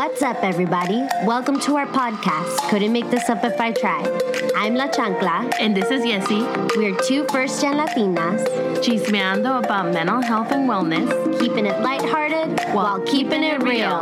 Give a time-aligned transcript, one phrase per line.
[0.00, 1.06] What's up, everybody?
[1.24, 2.56] Welcome to our podcast.
[2.70, 4.08] Couldn't make this up if I tried.
[4.56, 5.52] I'm La Chancla.
[5.60, 6.40] And this is Yessi,
[6.74, 8.42] We're two first gen Latinas,
[8.82, 11.38] chismeando about mental health and wellness.
[11.38, 14.00] keeping it lighthearted while keeping it real.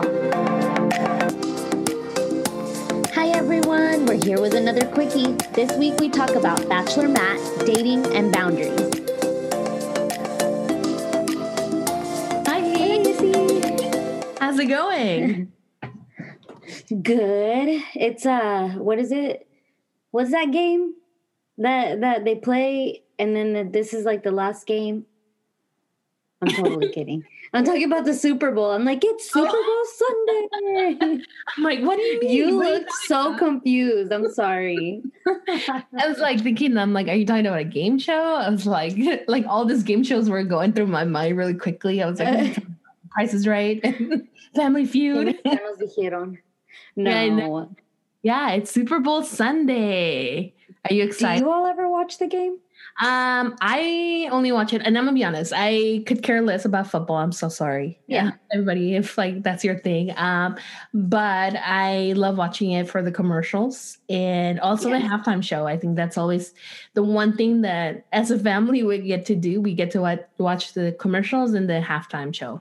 [3.17, 4.07] Hi, everyone.
[4.07, 5.33] We're here with another quickie.
[5.53, 8.79] This week we talk about Bachelor Matt, dating, and boundaries.
[12.47, 12.61] Hi,
[13.03, 14.39] Yessi.
[14.39, 15.53] how's it going?
[16.89, 17.83] Good.
[17.95, 19.47] It's uh, what is it?
[20.11, 20.95] What's that game
[21.59, 25.05] that that they play, and then the, this is like the last game?
[26.41, 27.25] I'm totally kidding.
[27.53, 28.71] I'm talking about the Super Bowl.
[28.71, 31.25] I'm like, it's Super Bowl Sunday.
[31.57, 32.31] I'm like, what do you mean?
[32.31, 34.13] you What look so confused.
[34.13, 35.03] I'm sorry.
[35.27, 38.35] I was like thinking, I'm like, are you talking about a game show?
[38.35, 38.95] I was like,
[39.29, 42.03] like all these game shows were going through my mind really quickly.
[42.03, 42.59] I was like,
[43.11, 43.83] Price is Right,
[44.55, 45.39] Family Feud.
[46.99, 47.71] No.
[48.23, 50.55] Yeah, it's Super Bowl Sunday.
[50.89, 51.41] Are you excited?
[51.41, 52.59] Do you all ever watch the game?
[53.01, 55.53] Um, I only watch it, and I'm gonna be honest.
[55.55, 57.17] I could care less about football.
[57.17, 58.01] I'm so sorry.
[58.09, 58.33] Yeah.
[58.53, 60.13] everybody, if like that's your thing.
[60.17, 60.57] Um,
[60.93, 65.67] but I love watching it for the commercials and also the halftime show.
[65.67, 66.55] I think that's always
[66.95, 69.61] the one thing that, as a family, we get to do.
[69.61, 72.61] We get to watch, watch the commercials and the halftime show.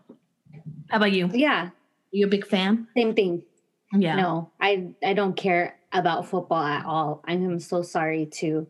[0.90, 1.30] How about you?
[1.34, 1.70] Yeah,
[2.12, 2.88] you a big fan?
[2.96, 3.42] same thing.
[3.94, 4.16] Yeah.
[4.16, 7.24] No, I I don't care about football at all.
[7.26, 8.68] I am so sorry to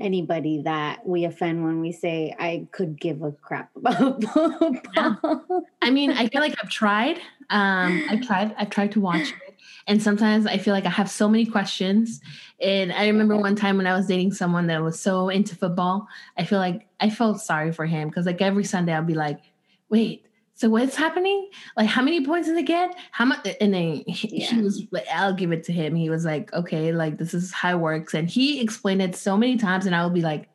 [0.00, 5.64] anybody that we offend when we say I could give a crap about football.
[5.80, 7.18] I mean, I feel like I've tried.
[7.50, 8.54] Um, I've tried.
[8.58, 9.54] I've tried to watch it,
[9.86, 12.20] and sometimes I feel like I have so many questions.
[12.60, 16.06] And I remember one time when I was dating someone that was so into football.
[16.36, 19.40] I feel like I felt sorry for him because like every Sunday I'd be like,
[19.88, 20.26] "Wait,
[20.62, 21.50] so what's happening?
[21.76, 22.94] Like, how many points did they get?
[23.10, 24.60] How much?" And then he, Yeah.
[24.60, 27.76] was like, "I'll give it to him." He was like, "Okay, like this is how
[27.76, 30.48] it works," and he explained it so many times, and I would be like,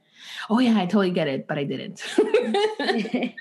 [0.50, 2.00] "Oh yeah, I totally get it," but I didn't.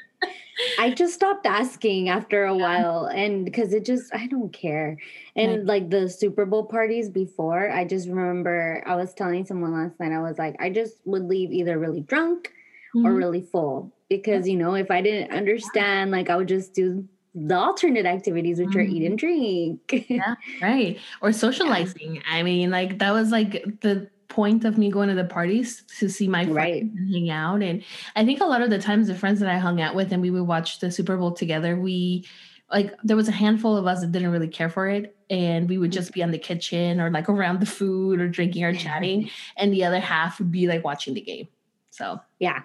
[0.79, 4.97] I just stopped asking after a while and because it just I don't care.
[5.37, 10.01] And like the Super Bowl parties before, I just remember I was telling someone last
[10.01, 12.53] night I was like I just would leave either really drunk
[12.95, 13.17] or Mhm.
[13.19, 17.57] really full because you know if I didn't understand like I would just do the
[17.57, 19.07] alternate activities which are eat mm.
[19.07, 20.07] and drink.
[20.09, 20.37] Yeah.
[20.63, 20.99] right.
[21.21, 22.23] Or socializing.
[22.31, 26.09] I mean like that was like the point of me going to the parties to
[26.09, 26.83] see my friends Right.
[26.83, 27.63] and hang out.
[27.63, 27.83] And
[28.17, 30.21] i think a lot of the times the friends that i hung out with and
[30.21, 32.27] we would watch the super bowl together we
[32.73, 35.17] like there was a handful of us that didn't really care for it.
[35.31, 38.65] And we would just be on the kitchen or like around the food or drinking
[38.65, 39.31] or chatting.
[39.57, 41.49] And the other half would be like watching the game.
[41.91, 42.63] So yeah,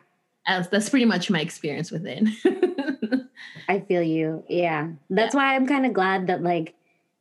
[0.47, 2.27] that's, that's pretty much my experience with it
[3.67, 4.43] I feel you.
[4.49, 4.89] Yeah.
[5.09, 6.75] That's why I'm kind of glad that like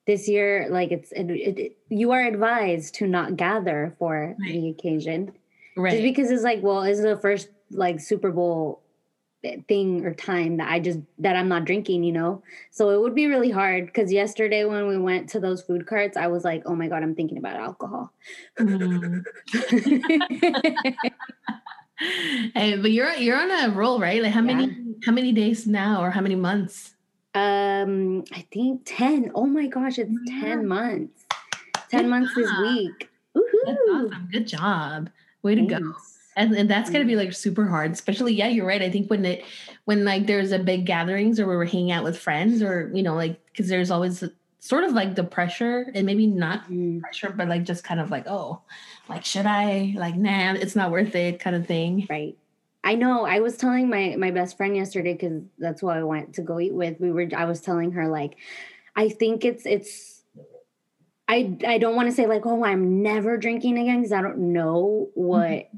[0.06, 4.52] this year like it's it, it, you are advised to not gather for Right.
[4.52, 5.26] the occasion.
[5.26, 5.38] Just
[5.76, 8.82] right because it's like, well, it's the first like Super Bowl
[9.68, 12.42] thing or time that I just that I'm not drinking, you know.
[12.72, 16.16] So it would be really hard because yesterday when we went to those food carts,
[16.16, 18.12] I was like, oh my god, I'm thinking about alcohol.
[18.58, 19.22] Mm.
[22.54, 24.22] Hey, but you're you're on a roll, right?
[24.22, 26.94] Like how many how many days now or how many months?
[27.34, 29.30] um, I think ten.
[29.34, 30.40] Oh my gosh, it's Yeah.
[30.40, 31.26] ten months.
[31.90, 32.60] Ten Good months this job.
[32.62, 33.10] week.
[33.66, 34.28] That's awesome.
[34.32, 35.10] Good job.
[35.42, 35.94] Way to go.
[36.36, 38.82] And, and that's gonna be like super hard, especially yeah, you're right.
[38.82, 39.44] I think when it
[39.84, 43.14] when like there's a big gatherings or we're hanging out with friends or you know
[43.14, 44.24] like because there's always
[44.60, 48.10] sort of like the pressure and maybe not Mm, pressure but like just kind of
[48.10, 48.60] like oh
[49.08, 52.06] like should I like nah it's not worth it kind of thing.
[52.08, 52.36] Right.
[52.82, 53.26] I know.
[53.26, 56.58] I was telling my my best friend yesterday because that's who I went to go
[56.58, 56.98] eat with.
[56.98, 57.28] We were.
[57.36, 58.36] I was telling her like,
[58.96, 60.22] I think it's it's.
[61.28, 64.52] I I don't want to say like oh I'm never drinking again because I don't
[64.52, 65.68] know what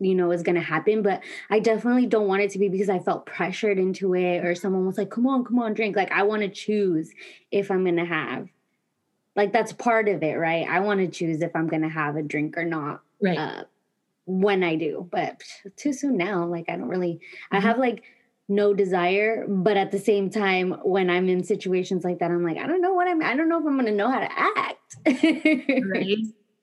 [0.00, 2.88] you know is going to happen, but I definitely don't want it to be because
[2.88, 5.96] I felt pressured into it or someone was like come on come on drink.
[5.96, 7.10] Like I want to choose
[7.50, 8.48] if I'm going to have.
[9.36, 10.66] Like that's part of it, right?
[10.68, 13.38] I want to choose if I'm going to have a drink or not Right.
[13.38, 13.64] uh,
[14.26, 15.42] when I do, but
[15.76, 16.46] too soon now.
[16.46, 17.20] Like I don't really,
[17.50, 17.62] I Mhm.
[17.62, 18.04] have like
[18.48, 22.58] no desire, but at the same time, when I'm in situations like that, I'm like,
[22.58, 24.28] I don't know what I'm, I don't know if I'm going to know how to
[24.38, 24.96] act.
[25.82, 26.18] right?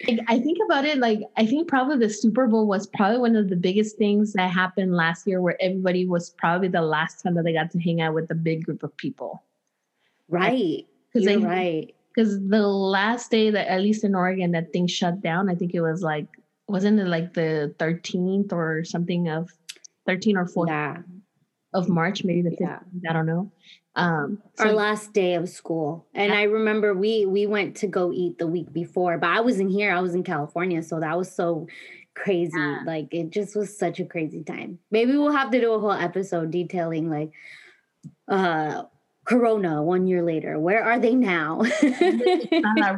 [0.07, 3.36] Like, I think about it like I think probably the Super Bowl was probably one
[3.36, 7.36] of the biggest things that happened last year where everybody was probably the last time
[7.36, 9.44] that they got to hang out with a big group of people.
[10.30, 10.86] right.
[11.13, 11.94] Because right.
[12.15, 15.74] because the last day that at least in Oregon that thing shut down, I think
[15.74, 16.27] it was like
[16.68, 19.51] wasn't it like the 13th or something of
[20.07, 20.74] 13 or 14?
[20.74, 20.97] Yeah.
[21.74, 22.59] of March, maybe the 15th,
[23.01, 23.09] yeah.
[23.09, 23.51] I don't know.
[23.95, 26.07] Um, our last day of school.
[26.13, 26.31] And.
[26.33, 29.93] I remember we we went to go eat the week before, but I wasn't here.
[29.93, 31.67] I was in California, so that was so
[32.13, 32.51] crazy.
[32.55, 32.81] Yeah.
[32.85, 34.79] Like it just was such a crazy time.
[34.91, 37.31] Maybe we'll have to do a whole episode detailing like
[38.27, 38.83] uh
[39.25, 40.59] Corona one year later.
[40.59, 41.61] Where are they now?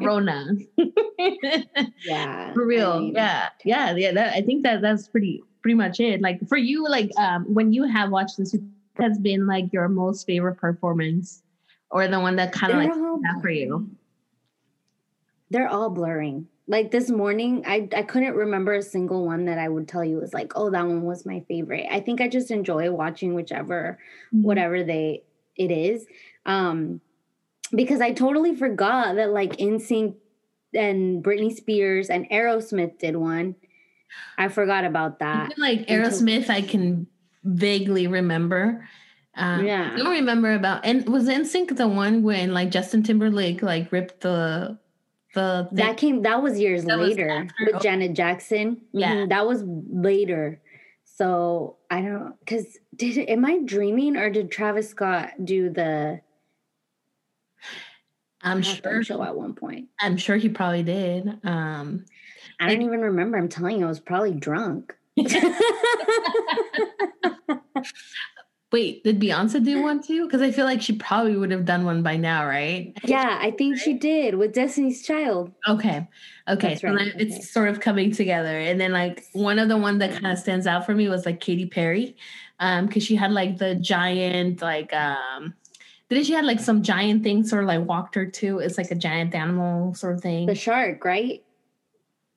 [0.02, 0.56] Rona.
[2.06, 2.54] yeah.
[2.54, 2.92] For real.
[2.92, 3.50] I mean, yeah.
[3.66, 3.96] Yeah.
[3.96, 4.12] Yeah.
[4.14, 6.22] That, I think that that's pretty pretty much it.
[6.22, 8.56] Like for you, like um when you have watched this,
[8.98, 11.44] has been like your most favorite performance
[11.90, 13.90] or the one that kind of like that for you?
[15.50, 16.48] They're all blurring.
[16.68, 20.18] Like this morning, I I couldn't remember a single one that I would tell you
[20.18, 21.88] was like, oh, that one was my favorite.
[21.92, 24.00] I think I just enjoy watching whichever,
[24.34, 24.44] mm-hmm.
[24.44, 25.24] whatever they
[25.56, 26.06] it is.
[26.46, 27.02] Um,
[27.76, 30.16] because I totally forgot that like NSYNC
[30.74, 33.56] and Britney Spears and Aerosmith did one.
[34.38, 35.52] I forgot about that.
[35.52, 37.08] Even like Aerosmith, I can
[37.44, 38.88] vaguely remember.
[39.36, 40.86] Um, yeah, I don't remember about.
[40.86, 44.78] And was NSYNC the one when like Justin Timberlake like ripped the
[45.34, 45.78] the thing?
[45.78, 48.82] that came that was years that later was with Janet Jackson.
[48.92, 50.62] Yeah, mm-hmm, that was later.
[51.04, 56.22] So I don't because did am I dreaming or did Travis Scott do the?
[58.42, 59.88] I'm sure show at one point.
[60.00, 61.40] I'm sure he probably did.
[61.44, 62.06] Um,
[62.60, 63.38] I don't even remember.
[63.38, 64.94] I'm telling you, I was probably drunk.
[68.72, 70.26] Wait, did Beyonce do one too?
[70.26, 72.92] Because I feel like she probably would have done one by now, right?
[73.04, 75.52] Yeah, I think she did with Destiny's Child.
[75.70, 76.08] Okay.
[76.50, 76.76] Okay.
[76.78, 77.14] so right.
[77.16, 77.44] it's okay.
[77.44, 78.58] sort of coming together.
[78.58, 81.24] And then like one of the one that kind of stands out for me was
[81.24, 82.18] like Katy Perry.
[82.60, 85.54] Um, because she had like the giant, like um
[86.10, 88.60] did she had like some giant thing sort of like walked her to?
[88.60, 90.46] It's like a giant animal sort of thing.
[90.46, 91.44] The shark, right?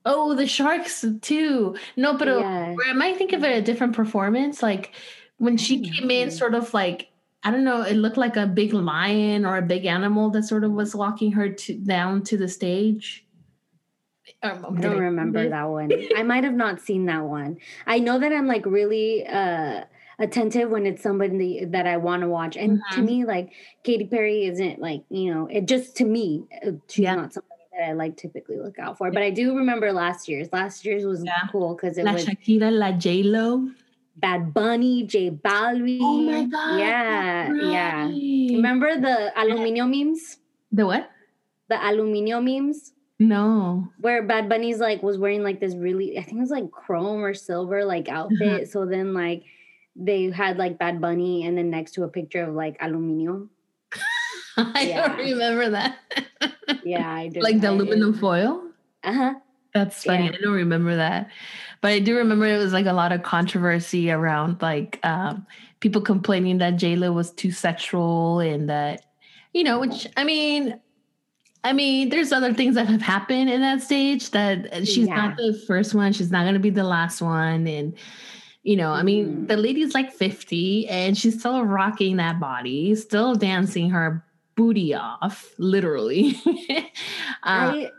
[0.09, 1.77] Oh, the sharks too.
[1.97, 2.75] No, but yeah.
[2.87, 4.63] I might think of a different performance.
[4.63, 4.93] Like
[5.39, 7.09] when she came in, sort of like
[7.43, 10.65] I don't know, it looked like a big lion or a big animal that sort
[10.65, 13.27] of was walking her to, down to the stage.
[14.43, 15.93] Um, I don't remember that one.
[16.17, 17.59] I might have not seen that one.
[17.87, 19.85] I know that I'm like really uh
[20.19, 22.57] attentive when it's somebody that I want to watch.
[22.57, 22.95] And mm-hmm.
[22.95, 23.53] to me, like
[23.83, 27.17] Katy Perry isn't like, you know, it just to me, uh, she's yeah.
[27.17, 29.11] not somebody that I like typically look out for.
[29.11, 30.49] But I do remember last year's.
[30.53, 31.47] Last year's was yeah.
[31.51, 33.69] cool because it La was Shakira, La J Lo.
[34.17, 35.99] Bad Bunny, J Balvin.
[36.01, 36.79] Oh my god!
[36.79, 37.63] Yeah, right.
[37.63, 38.57] yeah.
[38.57, 40.39] Remember the aluminio memes?
[40.73, 41.11] The what?
[41.69, 42.93] The aluminio memes.
[43.19, 43.89] No.
[44.01, 47.23] Where Bad Bunny's like was wearing like this really, I think it was like chrome
[47.23, 48.43] or silver like outfit.
[48.43, 48.65] Uh-huh.
[48.67, 49.45] So then like
[49.95, 53.49] they had like Bad Bunny and then next to a picture of like aluminio.
[54.75, 55.09] I yeah.
[55.09, 55.99] don't remember that.
[56.85, 57.41] yeah, I do.
[57.41, 58.63] Like the aluminum foil.
[59.05, 59.35] Uh huh.
[59.75, 60.25] That's funny.
[60.25, 60.33] Yeah.
[60.33, 61.29] I don't remember that.
[61.83, 65.47] But I do remember it was like a lot of controversy around like um,
[65.81, 69.05] people complaining that J Lo was too sexual and that,
[69.53, 70.81] you know, which I mean,
[71.63, 75.17] I mean, there's other things that have happened in that stage that she's yeah.
[75.17, 76.13] not the first one.
[76.15, 77.67] She's not going to be the last one.
[77.67, 77.95] And,
[78.63, 79.47] you know, I mean, mm-hmm.
[79.47, 84.25] the lady's like 50 and she's still rocking that body, still dancing her
[84.57, 86.41] booty off, literally.
[86.47, 86.83] uh,
[87.43, 87.91] I,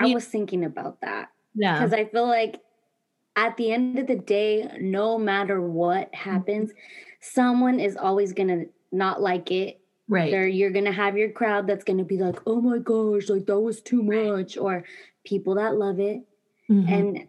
[0.00, 1.30] I was thinking about that.
[1.54, 1.78] Yeah.
[1.78, 2.60] Because I feel like
[3.36, 6.72] at the end of the day, no matter what happens,
[7.20, 9.80] someone is always going to not like it.
[10.08, 10.30] Right.
[10.30, 13.28] There, you're going to have your crowd that's going to be like, oh my gosh,
[13.28, 14.56] like that was too much.
[14.56, 14.84] Or
[15.24, 16.22] people that love it.
[16.70, 16.92] Mm-hmm.
[16.92, 17.26] And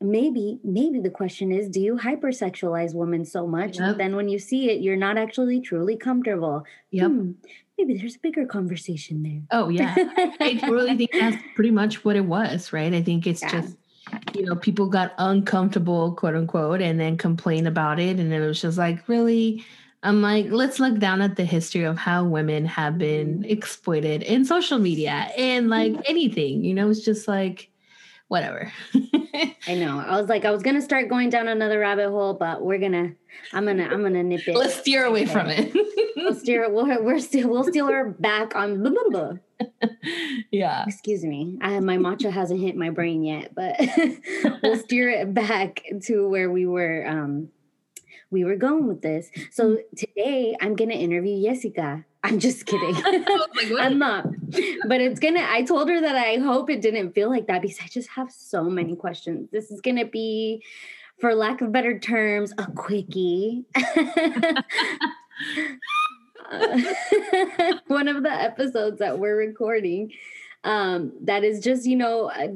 [0.00, 3.96] maybe, maybe the question is, do you hypersexualize women so much yep.
[3.96, 6.64] then when you see it, you're not actually truly comfortable?
[6.90, 7.10] Yep.
[7.10, 7.30] Hmm,
[7.78, 9.42] maybe there's a bigger conversation there.
[9.50, 9.94] Oh yeah.
[9.96, 12.92] I really think that's pretty much what it was, right?
[12.92, 13.60] I think it's yeah.
[13.60, 13.76] just
[14.34, 18.18] you know, people got uncomfortable, quote unquote, and then complain about it.
[18.18, 19.64] And it was just like, really?
[20.02, 23.50] I'm like, let's look down at the history of how women have been mm-hmm.
[23.50, 26.02] exploited in social media and like mm-hmm.
[26.06, 27.70] anything, you know, it's just like
[28.28, 28.70] whatever.
[29.66, 29.98] I know.
[29.98, 33.12] I was like, I was gonna start going down another rabbit hole, but we're gonna,
[33.52, 34.54] I'm gonna, I'm gonna nip it.
[34.56, 35.32] Let's steer away okay.
[35.32, 35.72] from it.
[36.18, 36.70] we'll steer.
[36.70, 38.82] We'll, we're still, we'll steal her back on.
[38.82, 39.32] Blah, blah, blah.
[40.50, 40.84] yeah.
[40.86, 41.58] Excuse me.
[41.60, 43.76] I my matcha hasn't hit my brain yet, but
[44.62, 47.06] we'll steer it back to where we were.
[47.06, 47.48] Um,
[48.30, 49.30] we were going with this.
[49.50, 49.78] So mm.
[49.96, 52.04] today I'm gonna interview Jessica.
[52.22, 52.94] I'm just kidding.
[53.54, 54.26] like, I'm not.
[54.86, 57.78] But it's gonna I told her that I hope it didn't feel like that because
[57.82, 59.48] I just have so many questions.
[59.50, 60.62] This is gonna be,
[61.20, 63.64] for lack of better terms, a quickie.
[67.88, 70.12] one of the episodes that we're recording
[70.64, 72.48] um, that is just you know uh,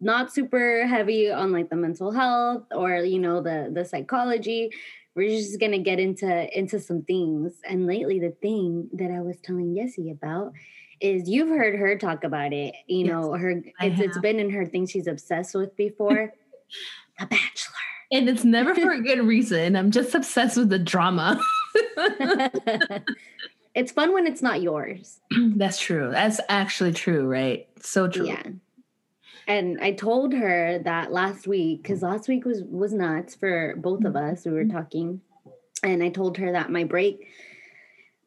[0.00, 4.70] not super heavy on like the mental health or you know the the psychology
[5.14, 7.52] we're just gonna get into into some things.
[7.68, 10.52] And lately, the thing that I was telling Yessi about
[11.00, 12.74] is you've heard her talk about it.
[12.86, 16.32] You yes, know, her it's, it's been in her thing she's obsessed with before.
[17.18, 17.74] the Bachelor.
[18.10, 19.74] And it's never for a good reason.
[19.74, 21.40] I'm just obsessed with the drama.
[23.74, 25.20] it's fun when it's not yours.
[25.56, 26.10] That's true.
[26.10, 27.68] That's actually true, right?
[27.80, 28.26] So true.
[28.26, 28.42] Yeah.
[29.48, 34.04] And I told her that last week because last week was was nuts for both
[34.04, 34.44] of us.
[34.44, 34.76] We were mm-hmm.
[34.76, 35.20] talking,
[35.82, 37.26] and I told her that my break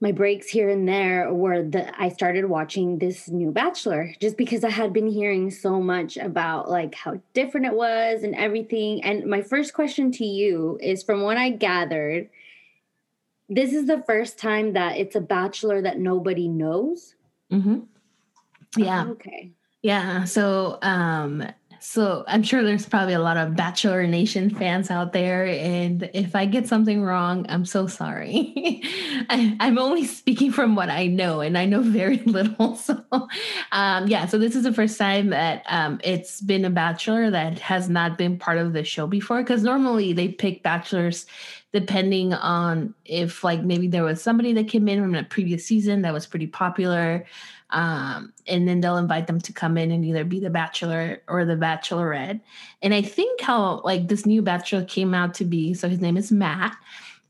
[0.01, 4.63] my breaks here and there were that I started watching this new Bachelor just because
[4.63, 9.03] I had been hearing so much about like how different it was and everything.
[9.03, 12.29] And my first question to you is from what I gathered,
[13.49, 17.15] this is the first time that it's a Bachelor that nobody knows.
[17.51, 17.79] Mm-hmm.
[18.77, 19.05] Yeah.
[19.07, 19.51] Oh, okay.
[19.81, 20.23] Yeah.
[20.23, 21.45] So um
[21.85, 25.45] so I'm sure there's probably a lot of Bachelor Nation fans out there.
[25.45, 28.53] And if I get something wrong, I'm so sorry.
[29.29, 32.75] I, am only speaking from what I know, and I know very little.
[32.75, 33.03] So,
[33.71, 37.59] um, yeah, so this is the first time that um, it's been a Bachelor that
[37.59, 39.43] has not been part of the show before.
[39.43, 41.27] Because normally they pick Bachelors
[41.75, 46.01] depending on if, like, maybe there was somebody that came in from a previous season
[46.03, 47.25] that was pretty popular
[47.71, 51.43] um, and then they'll invite them to come in and either be the bachelor or
[51.43, 52.39] the bachelorette.
[52.81, 56.15] And I think how like this new bachelor came out to be, so his name
[56.15, 56.77] is Matt.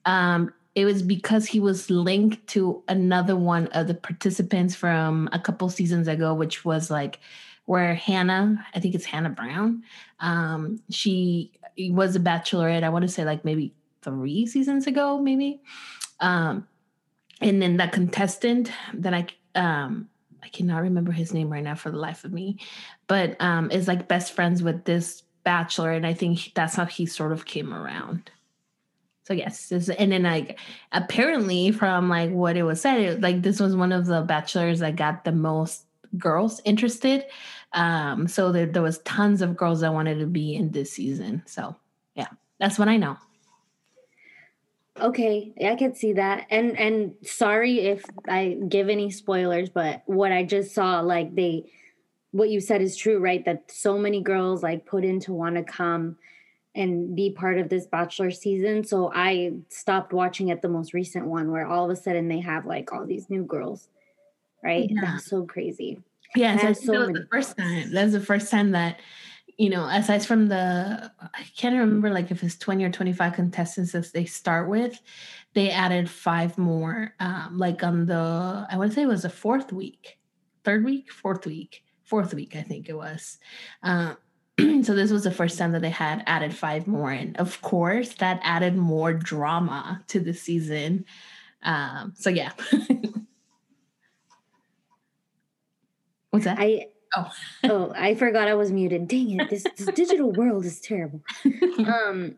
[0.05, 5.39] Um, it was because he was linked to another one of the participants from a
[5.39, 7.19] couple seasons ago, which was like
[7.65, 9.83] where Hannah, I think it's Hannah Brown,
[10.19, 11.51] um, she
[11.89, 12.83] was a bachelorette.
[12.83, 13.73] I want to say like maybe
[14.05, 15.61] three seasons ago, maybe.
[16.21, 16.67] Um,
[17.41, 20.07] and then that contestant that I um,
[20.41, 22.59] I cannot remember his name right now for the life of me,
[23.07, 27.05] but um, is like best friends with this bachelor, and I think that's how he
[27.05, 28.31] sort of came around.
[29.23, 30.59] So yes, this, and then like
[30.91, 34.79] apparently from like what it was said, it, like this was one of the bachelors
[34.79, 35.85] that got the most
[36.17, 37.25] girls interested.
[37.73, 41.41] Um, so there, there was tons of girls that wanted to be in this season.
[41.47, 41.75] So
[42.15, 42.27] yeah,
[42.59, 43.17] that's what I know.
[44.99, 46.47] Okay, I can see that.
[46.49, 51.65] And and sorry if I give any spoilers, but what I just saw, like they
[52.31, 53.43] what you said is true, right?
[53.45, 56.17] That so many girls like put in to want to come
[56.75, 58.83] and be part of this bachelor season.
[58.83, 62.41] So I stopped watching at the most recent one where all of a sudden they
[62.41, 63.89] have like all these new girls.
[64.63, 64.89] Right?
[64.89, 65.01] Yeah.
[65.01, 66.01] That's so crazy.
[66.35, 67.93] Yeah, so, so the first time.
[67.93, 68.99] That's the first time that
[69.57, 73.93] you know, aside from the, I can't remember like if it's 20 or 25 contestants
[73.93, 74.99] that they start with,
[75.53, 79.29] they added five more, um, like on the, I want to say it was the
[79.29, 80.17] fourth week,
[80.65, 83.37] third week, fourth week, fourth week, I think it was.
[83.81, 84.15] Uh,
[84.59, 87.11] so this was the first time that they had added five more.
[87.11, 91.05] And of course, that added more drama to the season.
[91.63, 92.51] Um, so yeah.
[96.31, 96.57] What's that?
[96.59, 97.31] I Oh.
[97.63, 99.07] oh, I forgot I was muted.
[99.07, 99.49] Dang it.
[99.49, 101.21] This, this digital world is terrible.
[101.85, 102.37] Um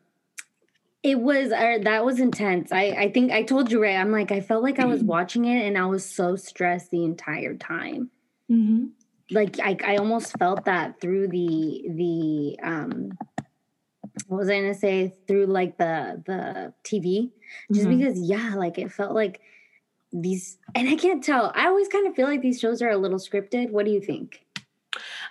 [1.03, 2.71] it was uh, that was intense.
[2.71, 3.95] I I think I told you right.
[3.95, 7.03] I'm like I felt like I was watching it and I was so stressed the
[7.03, 8.09] entire time.
[8.51, 8.87] Mm-hmm.
[9.31, 13.17] Like I I almost felt that through the the um
[14.27, 17.31] what was I gonna say through like the the TV
[17.71, 17.97] just mm-hmm.
[17.97, 19.39] because yeah like it felt like
[20.11, 22.97] these and I can't tell I always kind of feel like these shows are a
[22.97, 23.69] little scripted.
[23.69, 24.41] What do you think?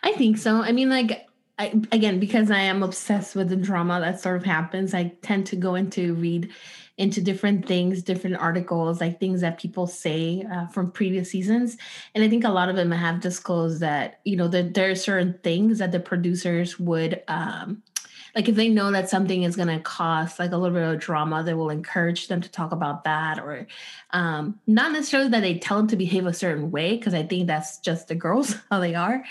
[0.02, 0.62] I think so.
[0.62, 1.26] I mean, like,
[1.58, 5.46] I, again, because I am obsessed with the drama that sort of happens, I tend
[5.48, 6.50] to go into read
[6.98, 11.76] into different things, different articles, like things that people say uh, from previous seasons.
[12.14, 14.94] And I think a lot of them have disclosed that, you know, that there are
[14.94, 17.82] certain things that the producers would um,
[18.36, 21.00] like if they know that something is going to cost like a little bit of
[21.00, 23.66] drama they will encourage them to talk about that or
[24.10, 27.46] um, not necessarily that they tell them to behave a certain way because i think
[27.46, 29.24] that's just the girls how they are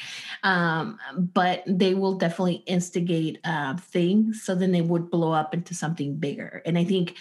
[0.44, 5.74] um, but they will definitely instigate uh, things so then they would blow up into
[5.74, 7.16] something bigger and i think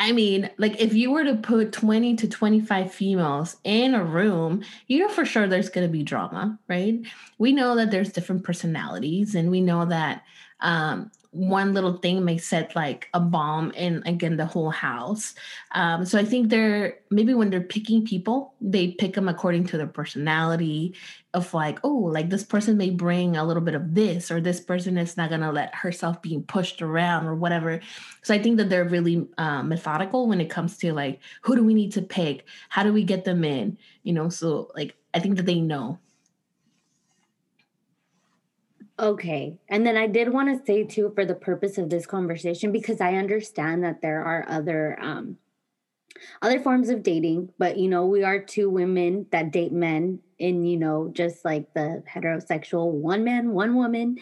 [0.00, 4.62] I mean, like if you were to put 20 to 25 females in a room,
[4.86, 7.00] you know for sure there's going to be drama, right?
[7.38, 10.22] We know that there's different personalities and we know that
[10.60, 15.34] um, one little thing may set like a bomb in again the whole house.
[15.72, 19.78] Um, so i think they're maybe when they're picking people they pick them according to
[19.78, 20.94] their personality
[21.34, 24.60] of like oh like this person may bring a little bit of this or this
[24.60, 27.80] person is not going to let herself being pushed around or whatever.
[28.22, 31.62] So i think that they're really uh, methodical when it comes to like who do
[31.62, 32.46] we need to pick?
[32.68, 33.78] How do we get them in?
[34.02, 35.98] You know so like i think that they know
[38.98, 39.56] Okay.
[39.68, 43.00] And then I did want to say too, for the purpose of this conversation, because
[43.00, 45.38] I understand that there are other um
[46.42, 50.64] other forms of dating, but you know, we are two women that date men in,
[50.64, 54.16] you know, just like the heterosexual one man, one woman.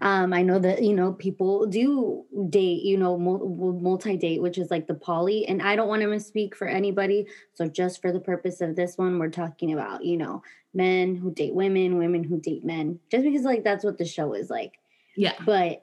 [0.00, 4.70] Um, I know that, you know, people do date, you know, multi date, which is
[4.70, 5.46] like the poly.
[5.46, 7.26] And I don't want to misspeak for anybody.
[7.54, 11.32] So, just for the purpose of this one, we're talking about, you know, men who
[11.32, 14.78] date women, women who date men, just because like that's what the show is like.
[15.16, 15.34] Yeah.
[15.44, 15.82] But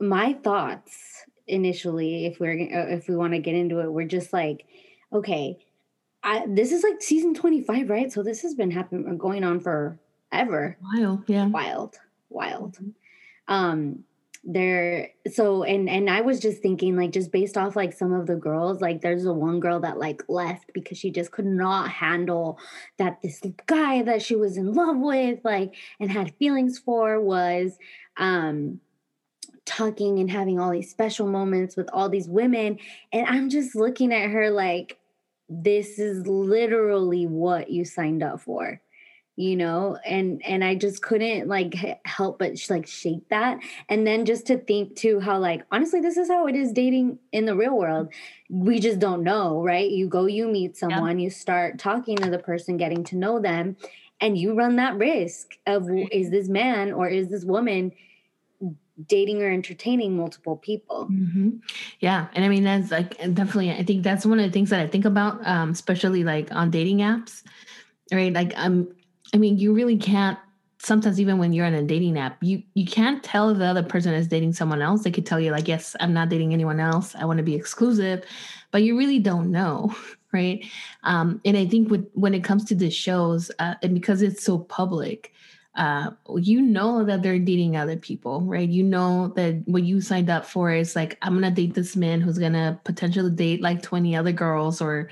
[0.00, 4.32] my thoughts initially if we're uh, if we want to get into it we're just
[4.32, 4.64] like
[5.12, 5.58] okay
[6.22, 9.98] I, this is like season 25 right so this has been happening going on for
[10.32, 11.96] ever wild yeah wild
[12.28, 13.52] wild mm-hmm.
[13.52, 14.04] um
[14.42, 18.26] there so and and i was just thinking like just based off like some of
[18.26, 21.90] the girls like there's a one girl that like left because she just could not
[21.90, 22.58] handle
[22.96, 27.76] that this guy that she was in love with like and had feelings for was
[28.16, 28.80] um
[29.70, 32.78] talking and having all these special moments with all these women.
[33.12, 34.98] And I'm just looking at her like,
[35.48, 38.80] this is literally what you signed up for
[39.40, 44.26] you know and and i just couldn't like help but like shake that and then
[44.26, 47.56] just to think too how like honestly this is how it is dating in the
[47.56, 48.08] real world
[48.50, 51.24] we just don't know right you go you meet someone yeah.
[51.24, 53.76] you start talking to the person getting to know them
[54.20, 57.90] and you run that risk of is this man or is this woman
[59.06, 61.08] dating or entertaining multiple people.
[61.10, 61.50] Mm-hmm.
[62.00, 62.26] Yeah.
[62.34, 64.86] And I mean, that's like definitely, I think that's one of the things that I
[64.86, 67.42] think about, um, especially like on dating apps,
[68.12, 68.30] right?
[68.30, 68.94] Like, um,
[69.34, 70.38] I mean, you really can't
[70.82, 74.14] sometimes even when you're on a dating app, you you can't tell the other person
[74.14, 75.02] is dating someone else.
[75.02, 77.14] They could tell you like, yes, I'm not dating anyone else.
[77.14, 78.24] I want to be exclusive,
[78.70, 79.94] but you really don't know,
[80.32, 80.64] right?
[81.04, 84.42] Um, and I think with when it comes to the shows, uh, and because it's
[84.42, 85.32] so public,
[85.76, 88.68] uh, you know that they're dating other people, right?
[88.68, 92.20] You know that what you signed up for is like, I'm gonna date this man
[92.20, 95.10] who's gonna potentially date like 20 other girls or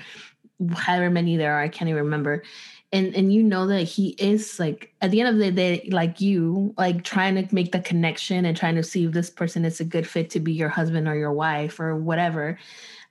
[0.73, 2.43] however many there are, I can't even remember.
[2.91, 6.19] And and you know that he is like at the end of the day, like
[6.21, 9.79] you, like trying to make the connection and trying to see if this person is
[9.79, 12.57] a good fit to be your husband or your wife or whatever.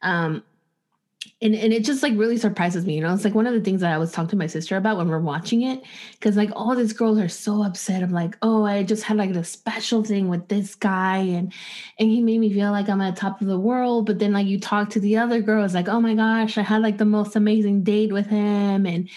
[0.03, 0.43] Um,
[1.41, 3.15] and, and it just like really surprises me you know?
[3.15, 5.09] It's like one of the things that i was talking to my sister about when
[5.09, 8.03] we're watching it because like all these girls are so upset.
[8.03, 11.53] I'm like oh i just had like a special thing with this guy and
[11.99, 14.07] and he made me feel like i'm at the top of the world.
[14.07, 16.83] But then like you talk to the other girls like oh my gosh i had
[16.83, 19.09] like the most amazing date with him and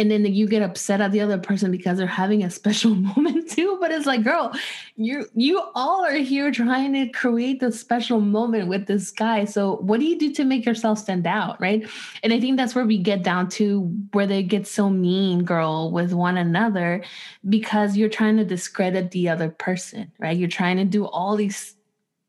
[0.00, 3.48] and then you get upset at the other person because they're having a special moment
[3.50, 4.52] too but it's like girl
[4.96, 9.44] you you all are here trying to create the special moment with this guy.
[9.46, 11.88] So what do you do to make yourself stand out right?
[12.22, 13.82] And i think that's where we get down to
[14.12, 17.02] where they get so mean girl with one another
[17.48, 20.36] because you're trying to discredit the other person right?
[20.36, 21.76] You're trying to do all these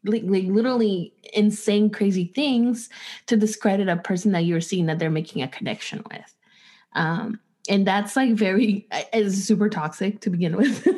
[0.04, 2.90] like, like literally insane crazy things
[3.28, 6.36] to discredit a person that you're seeing that they're making a connection with.
[6.94, 10.88] Um and that's like very is super toxic to begin with.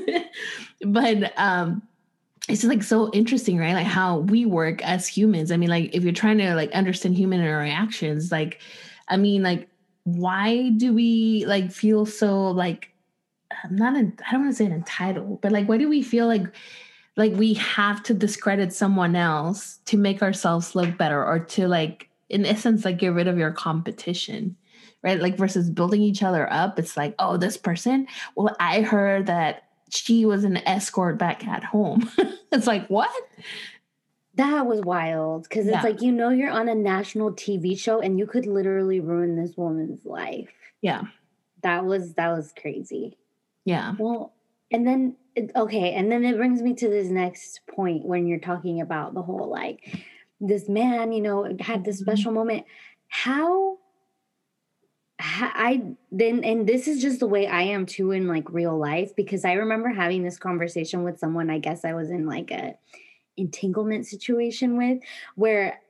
[0.86, 1.82] But um
[2.49, 3.73] it's just like so interesting right?
[3.73, 5.52] Like how we work as humans.
[5.52, 8.60] I mean like if you're trying to like understand human interactions like
[9.08, 9.69] i mean like
[10.04, 12.89] why do we like feel so like
[13.63, 16.28] i'm not in, i don't want to say entitled but like why do we feel
[16.28, 16.45] like
[17.15, 22.10] like we have to discredit someone else to make ourselves look better or to like
[22.30, 24.56] in essence like get rid of your competition
[25.04, 25.22] right?
[25.22, 26.80] Like versus building each other up.
[26.80, 31.63] It's like, oh, this person, well, I heard that she was an escort back at
[31.63, 32.10] home.
[32.52, 33.12] it's like, what?
[34.36, 35.84] That was wild because it's yeah.
[35.84, 39.56] like, you know, you're on a national TV show and you could literally ruin this
[39.56, 40.50] woman's life.
[40.82, 41.04] Yeah.
[41.62, 43.18] That was, that was crazy.
[43.66, 43.94] Yeah.
[44.00, 44.34] Well,
[44.72, 45.16] and then,
[45.56, 45.94] okay.
[45.94, 49.50] And then it brings me to this next point when you're talking about the whole
[49.50, 50.04] like,
[50.39, 52.12] this man, you know, had this mm-hmm.
[52.12, 52.66] special moment.
[53.08, 53.78] How
[55.26, 55.82] I
[56.12, 59.46] then, and this is just the way I am too in like real life because
[59.46, 62.76] I remember having this conversation with someone I guess I was in like a
[63.38, 65.00] entanglement situation with
[65.36, 65.82] where,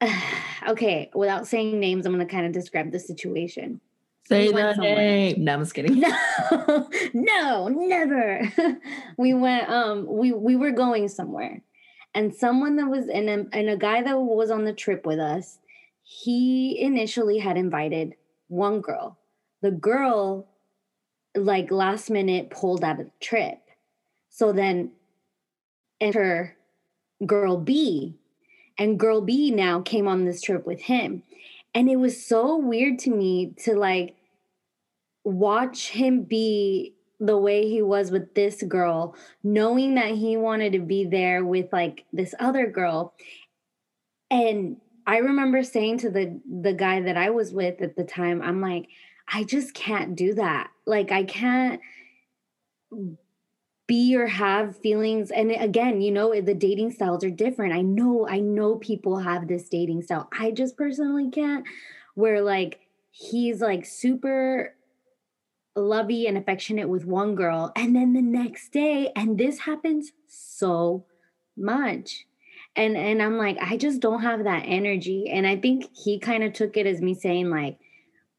[0.68, 3.80] okay, without saying names, I'm going to kind of describe the situation.
[4.26, 5.44] Say we the name.
[5.44, 6.00] No, I'm just kidding.
[6.50, 8.52] No, no, never.
[9.18, 11.62] we went, um, we, we were going somewhere
[12.14, 15.18] and someone that was in a, and a guy that was on the trip with
[15.18, 15.58] us,
[16.02, 18.14] he initially had invited
[18.48, 19.18] one girl.
[19.62, 20.46] The girl,
[21.34, 23.58] like last minute, pulled out of the trip.
[24.30, 24.92] So then
[26.00, 26.56] enter
[27.24, 28.14] girl B.
[28.76, 31.22] And girl B now came on this trip with him.
[31.74, 34.16] And it was so weird to me to like
[35.24, 40.80] watch him be the way he was with this girl, knowing that he wanted to
[40.80, 43.14] be there with like this other girl.
[44.30, 48.42] And I remember saying to the the guy that I was with at the time,
[48.42, 48.88] I'm like,
[49.28, 50.70] I just can't do that.
[50.86, 51.80] Like I can't
[53.86, 55.30] be or have feelings.
[55.30, 57.74] And again you know the dating styles are different.
[57.74, 60.28] I know i know people have this dating style.
[60.38, 61.64] I just personally can't
[62.14, 64.74] where like he's like super
[65.76, 71.04] lovey and affectionate with one girl and then the next day and this happens so
[71.56, 72.26] much
[72.76, 75.30] and and i'm like i just don't have that energy.
[75.30, 77.78] And i think he kind of took it as me saying like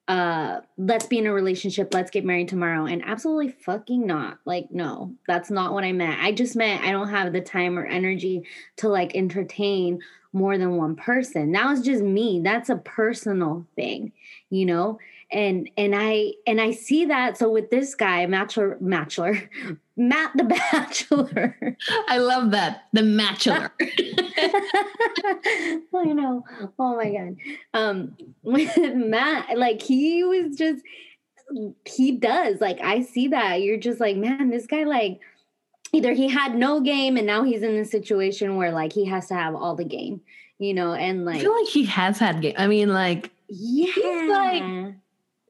[0.07, 2.85] uh let's be in a relationship let's get married tomorrow.
[2.85, 4.39] And absolutely fucking not.
[4.45, 6.21] Like no that's not what i meant.
[6.21, 8.45] I just meant i don't have the time or energy
[8.77, 10.01] to like entertain
[10.33, 11.53] more than one person.
[11.53, 12.41] That was just me.
[12.43, 14.11] That's a personal thing
[14.49, 14.99] you know?
[15.31, 17.37] And and i and i see that.
[17.37, 19.49] So with this guy matchler bachelor
[19.97, 21.77] matt the bachelor.
[22.07, 22.83] I love that.
[22.93, 26.43] The bachelor you know.
[26.77, 27.35] Oh my god.
[27.73, 30.83] Um with matt like he was just
[31.85, 32.61] he does.
[32.61, 33.61] Like i see that.
[33.61, 35.19] You're just like man this guy like
[35.93, 39.27] either he had no game and now he's in the situation where like he has
[39.27, 40.19] to have all the game
[40.57, 44.27] you know and like i feel like he has had game i mean like yeah.
[44.29, 44.95] like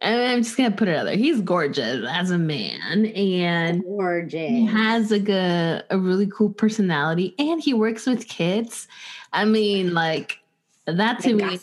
[0.05, 1.15] I'm just gonna put it out there.
[1.15, 4.49] He's gorgeous as a man, and gorgeous.
[4.49, 8.87] He has like a, a really cool personality, and he works with kids.
[9.33, 10.39] I mean, like
[10.85, 11.43] that to me.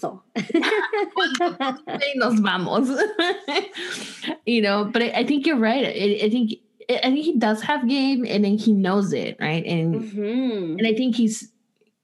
[2.16, 2.88] nos vamos.
[4.46, 5.84] you know, but I, I, think you're right.
[5.84, 6.54] I, I think
[6.90, 9.64] I think he does have game, and then he knows it, right?
[9.64, 10.78] And mm-hmm.
[10.78, 11.51] and I think he's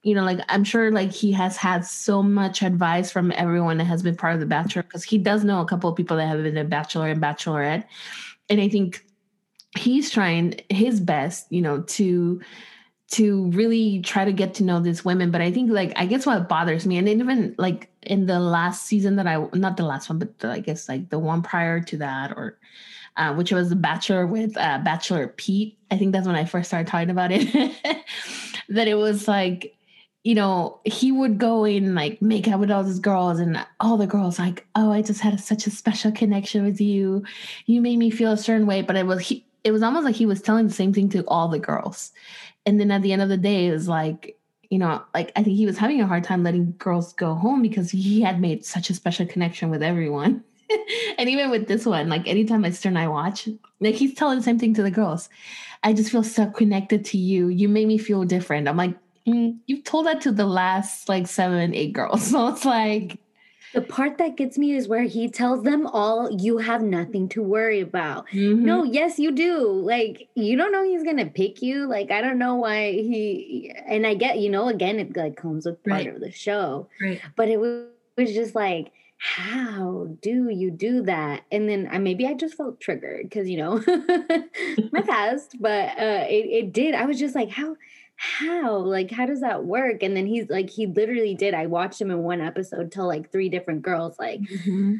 [0.03, 3.85] you know, like I'm sure like he has had so much advice from everyone that
[3.85, 6.27] has been part of the Bachelor because he does know a couple of people that
[6.27, 7.83] have been a Bachelor and Bachelorette.
[8.49, 9.05] And I think
[9.77, 12.41] he's trying his best, you know, to
[13.11, 15.31] to really try to get to know these women.
[15.31, 18.85] But I think like I guess what bothers me, and even like in the last
[18.85, 21.81] season that I not the last one, but the, I guess like the one prior
[21.81, 22.57] to that, or
[23.17, 25.77] uh, which was the Bachelor with uh, Bachelor Pete.
[25.91, 27.75] I think that's when I first started talking about it.
[28.69, 29.75] that it was like
[30.23, 33.97] you know, he would go in like make out with all these girls, and all
[33.97, 37.23] the girls like, "Oh, I just had such a special connection with you.
[37.65, 39.45] You made me feel a certain way." But it was he.
[39.63, 42.11] It was almost like he was telling the same thing to all the girls,
[42.65, 44.37] and then at the end of the day, it was like,
[44.69, 47.61] you know, like I think he was having a hard time letting girls go home
[47.61, 50.43] because he had made such a special connection with everyone.
[51.17, 53.47] and even with this one, like anytime I turn I watch,
[53.79, 55.29] like he's telling the same thing to the girls.
[55.81, 57.47] I just feel so connected to you.
[57.47, 58.67] You made me feel different.
[58.67, 58.95] I'm like,
[59.29, 62.31] Mm, you told that to the last like seven, eight girls.
[62.31, 63.19] So it's like
[63.73, 67.43] the part that gets me is where he tells them all you have nothing to
[67.43, 68.27] worry about.
[68.29, 68.65] Mm-hmm.
[68.65, 69.67] No, yes, you do.
[69.67, 71.87] Like, you don't know he's gonna pick you.
[71.87, 75.65] Like, I don't know why he and I get, you know, again, it like comes
[75.65, 76.15] with part right.
[76.15, 76.89] of the show.
[77.01, 77.21] Right.
[77.35, 77.85] But it was,
[78.17, 81.43] was just like, how do you do that?
[81.51, 83.83] And then I maybe I just felt triggered because you know
[84.91, 86.95] my past, but uh it, it did.
[86.95, 87.75] I was just like, how
[88.19, 88.75] how?
[88.75, 90.03] Like how does that work?
[90.03, 91.53] And then he's like he literally did.
[91.53, 94.95] I watched him in one episode tell like three different girls like mm-hmm.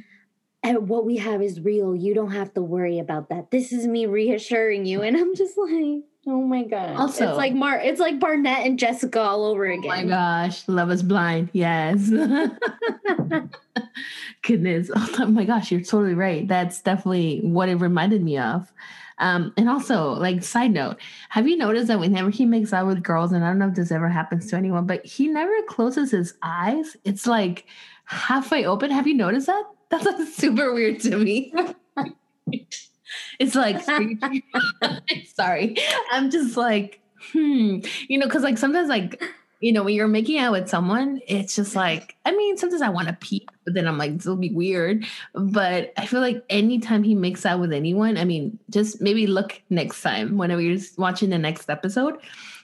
[0.64, 1.94] and what we have is real.
[1.94, 3.52] You don't have to worry about that.
[3.52, 5.02] This is me reassuring you.
[5.02, 8.78] And i'm just like oh my god also it's like mar it's like barnett and
[8.78, 12.10] jessica all over again oh my gosh love is blind yes
[14.42, 18.72] goodness oh my gosh you're totally right that's definitely what it reminded me of
[19.20, 23.04] um, and also, like side note, have you noticed that whenever he makes out with
[23.04, 26.12] girls, and I don't know if this ever happens to anyone, but he never closes
[26.12, 26.96] his eyes.
[27.04, 27.66] It's like
[28.06, 28.92] halfway open.
[28.92, 29.64] Have you noticed that?
[29.90, 31.54] That's like super weird to me.
[33.40, 33.82] It's like
[35.36, 35.78] sorry.
[36.12, 37.80] I'm just like, hmm.
[38.08, 39.22] You know, because like sometimes like
[39.60, 42.90] you know, when you're making out with someone, it's just like, I mean, sometimes I
[42.90, 45.06] want to peep, but then I'm like, this will be weird.
[45.34, 49.62] But I feel like anytime he makes out with anyone, I mean, just maybe look
[49.70, 52.20] next time whenever you're watching the next episode,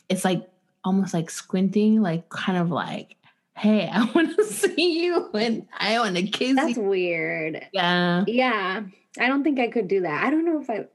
[0.07, 0.47] it's like
[0.85, 3.17] almost like squinting, like kind of like,
[3.57, 6.83] hey, I want to see you and I want to kiss That's you.
[6.83, 7.67] weird.
[7.73, 8.23] Yeah.
[8.25, 8.83] Yeah.
[9.19, 10.23] I don't think I could do that.
[10.23, 10.85] I don't know if I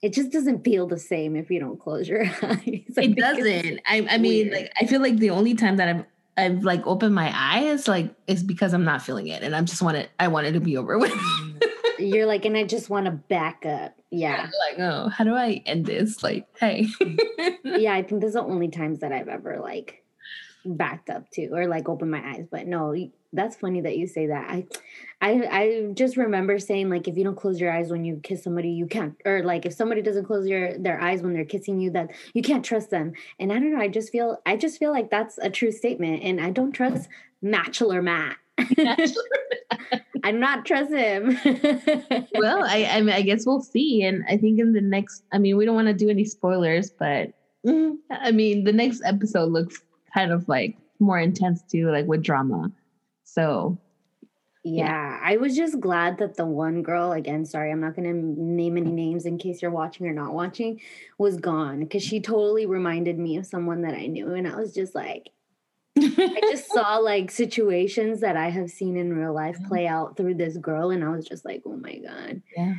[0.00, 2.62] it just doesn't feel the same if you don't close your eyes.
[2.66, 3.80] it doesn't.
[3.86, 6.04] I, I mean, like I feel like the only time that I've
[6.36, 9.82] I've like opened my eyes like is because I'm not feeling it, and I'm just
[9.82, 10.10] want it.
[10.20, 11.12] I want it to be over with.
[11.12, 11.62] Mm.
[11.98, 13.96] You're like, and I just want to back up.
[14.10, 14.48] Yeah.
[14.70, 16.22] Like, oh, how do I end this?
[16.22, 16.86] Like, hey.
[17.00, 17.58] Mm.
[17.64, 20.04] yeah, I think those are the only times that I've ever like
[20.76, 22.94] backed up to or like open my eyes but no
[23.32, 24.66] that's funny that you say that i
[25.20, 28.42] i i just remember saying like if you don't close your eyes when you kiss
[28.42, 31.80] somebody you can't or like if somebody doesn't close your their eyes when they're kissing
[31.80, 34.78] you that you can't trust them and i don't know i just feel i just
[34.78, 37.08] feel like that's a true statement and i don't trust
[37.42, 38.36] bachelor matt
[40.24, 41.38] I'm not trust him.
[42.34, 44.02] well, I, I mean, I guess we'll see.
[44.02, 46.90] And I think in the next, I mean, we don't want to do any spoilers,
[46.90, 47.32] but
[47.66, 49.82] mm, I mean, the next episode looks
[50.14, 52.70] kind of like more intense too, like with drama.
[53.24, 53.78] So
[54.64, 58.08] yeah, yeah, I was just glad that the one girl, again, sorry, I'm not going
[58.08, 60.80] to name any names in case you're watching or not watching,
[61.16, 64.34] was gone because she totally reminded me of someone that I knew.
[64.34, 65.30] And I was just like,
[65.96, 70.34] I just saw like situations that I have seen in real life play out through
[70.34, 70.90] this girl.
[70.90, 72.42] And I was just like, oh my God.
[72.56, 72.74] Yeah.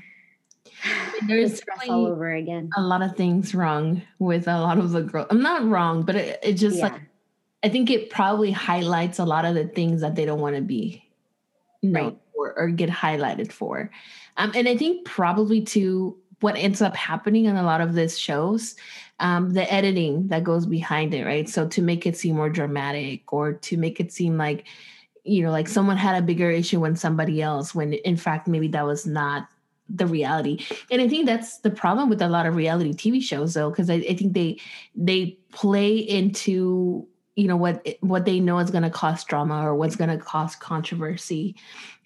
[1.27, 2.69] There's stress all over again.
[2.77, 5.27] A lot of things wrong with a lot of the girls.
[5.29, 6.89] I'm not wrong, but it, it just yeah.
[6.89, 7.01] like
[7.63, 10.61] I think it probably highlights a lot of the things that they don't want to
[10.61, 11.03] be
[11.81, 12.17] known right.
[12.33, 13.91] for or get highlighted for.
[14.37, 18.17] Um, and I think probably too what ends up happening in a lot of these
[18.17, 18.75] shows,
[19.19, 21.49] um, the editing that goes behind it, right?
[21.49, 24.65] So to make it seem more dramatic or to make it seem like,
[25.25, 28.69] you know, like someone had a bigger issue than somebody else when in fact maybe
[28.69, 29.49] that was not
[29.91, 33.55] the reality and i think that's the problem with a lot of reality tv shows
[33.55, 34.59] though because I, I, think they
[34.93, 37.07] they play into
[37.39, 40.17] you know what what they know is going to cause drama or what's going to
[40.17, 41.55] cause controversy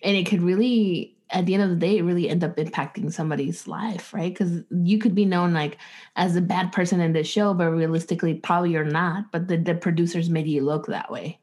[0.03, 3.11] and it could really at the end of the day it really end up impacting
[3.11, 5.77] somebody's life right because you could be known like
[6.15, 9.73] as a bad person in the show but realistically probably you're not but the, the
[9.73, 11.39] producers made you look that way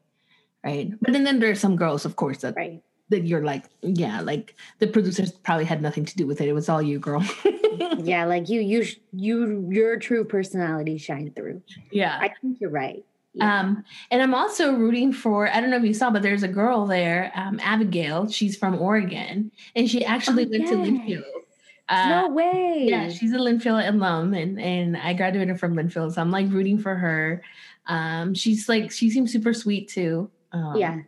[0.63, 4.21] right but then, then there's some girls of course that right that you're like, yeah,
[4.21, 6.47] like the producers probably had nothing to do with it.
[6.47, 7.23] It was all you, girl.
[7.99, 11.61] yeah, like you, you, you, your true personality shine through.
[11.91, 13.05] Yeah, I think you're right.
[13.33, 13.59] Yeah.
[13.59, 16.47] Um, and I'm also rooting for, I don't know if you saw, but there's a
[16.47, 18.29] girl there, um, Abigail.
[18.29, 21.23] She's from Oregon and she actually oh, went to Linfield.
[21.87, 22.85] Uh, no way.
[22.89, 26.13] Yeah, she's a Linfield alum and, and I graduated from Linfield.
[26.13, 27.41] So I'm like rooting for her.
[27.87, 30.29] Um, she's like, she seems super sweet too.
[30.51, 30.99] Um, yeah.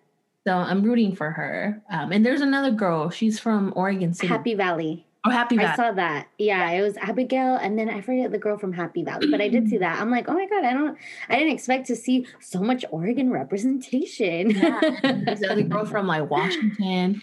[0.46, 1.82] So I'm rooting for her.
[1.90, 3.10] Um, and there's another girl.
[3.10, 4.28] She's from Oregon City.
[4.28, 5.06] Happy Valley.
[5.26, 5.70] Oh, Happy Valley.
[5.70, 6.28] I saw that.
[6.38, 9.48] Yeah, it was Abigail, and then I forget the girl from Happy Valley, but I
[9.48, 10.02] did see that.
[10.02, 10.98] I'm like, oh my god, I don't,
[11.30, 14.52] I didn't expect to see so much Oregon representation.
[14.52, 17.22] yeah, there's the other girl from like Washington.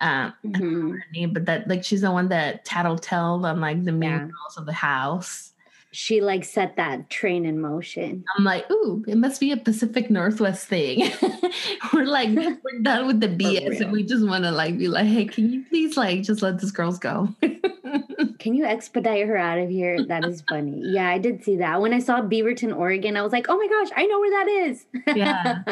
[0.00, 0.90] Um, mm-hmm.
[0.92, 4.18] her name, but that like she's the one that tattletale on like the main yeah.
[4.18, 5.51] girls of the house
[5.92, 8.24] she like set that train in motion.
[8.36, 11.12] I'm like, ooh, it must be a Pacific Northwest thing.
[11.92, 15.06] we're like, we're done with the BS and we just want to like be like,
[15.06, 17.28] hey, can you please like just let this girls go?
[18.38, 20.02] can you expedite her out of here?
[20.06, 20.80] That is funny.
[20.82, 21.82] Yeah, I did see that.
[21.82, 24.48] When I saw Beaverton, Oregon, I was like, oh my gosh, I know where that
[24.48, 24.86] is.
[25.14, 25.62] yeah.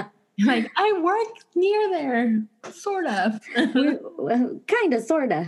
[0.42, 3.40] Like I work near there, sort of.
[3.54, 5.46] kind of, sort of.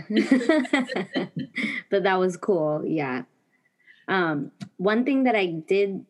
[1.89, 2.83] but that was cool.
[2.85, 3.23] Yeah.
[4.07, 6.05] Um, one thing that I did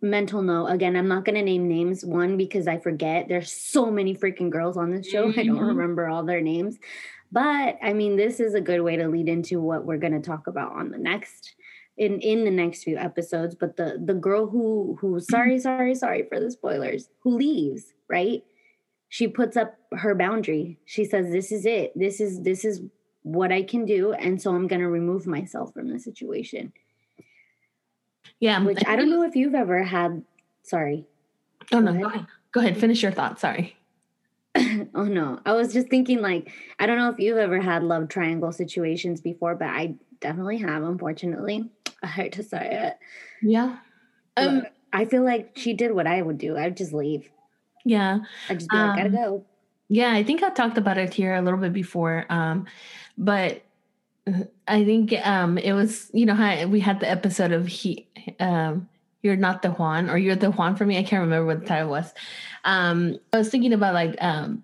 [0.00, 2.04] mental note again, I'm not going to name names.
[2.04, 3.28] One, because I forget.
[3.28, 5.28] There's so many freaking girls on this show.
[5.28, 5.40] Mm-hmm.
[5.40, 5.66] I don't mm-hmm.
[5.66, 6.78] remember all their names.
[7.30, 10.20] But I mean, this is a good way to lead into what we're going to
[10.20, 11.54] talk about on the next
[11.96, 16.24] in in the next few episodes but the the girl who who sorry sorry sorry
[16.28, 18.42] for the spoilers who leaves right
[19.08, 22.80] she puts up her boundary she says this is it this is this is
[23.24, 26.72] what i can do and so i'm going to remove myself from the situation
[28.42, 28.60] yeah.
[28.62, 30.24] Which I don't know if you've ever had.
[30.64, 31.06] Sorry.
[31.70, 31.92] Oh, no.
[31.92, 32.26] Go ahead.
[32.50, 32.76] Go ahead.
[32.76, 33.38] Finish your thought.
[33.38, 33.76] Sorry.
[34.56, 35.38] oh, no.
[35.46, 36.50] I was just thinking, like,
[36.80, 40.82] I don't know if you've ever had love triangle situations before, but I definitely have,
[40.82, 41.70] unfortunately.
[42.02, 42.98] I hate to say it.
[43.46, 43.78] Yeah.
[44.36, 46.56] Um, I feel like she did what I would do.
[46.56, 47.30] I'd just leave.
[47.84, 48.18] Yeah.
[48.48, 49.44] I'd just be like, um, gotta go.
[49.88, 52.26] Yeah, I think I talked about it here a little bit before.
[52.28, 52.66] Um,
[53.16, 53.62] but
[54.68, 58.06] I think um it was you know how we had the episode of he
[58.38, 58.88] um
[59.22, 60.98] you're not the Juan or you're the Juan for me.
[60.98, 62.12] I can't remember what the title was.
[62.64, 64.62] Um I was thinking about like um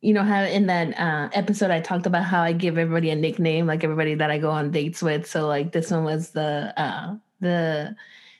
[0.00, 3.16] you know how in that uh, episode I talked about how I give everybody a
[3.16, 5.26] nickname, like everybody that I go on dates with.
[5.26, 7.96] So like this one was the uh the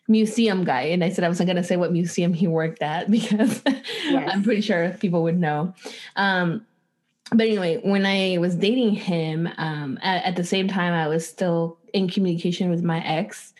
[0.07, 3.62] museum guy, and I said I wasn't gonna say what museum he worked at because
[3.66, 4.31] yes.
[4.33, 5.75] I'm pretty sure people would know.
[6.16, 6.66] Um,
[7.30, 11.28] but anyway, when I was dating him, um, at, at, the same time, I was
[11.28, 13.52] still in communication with my ex.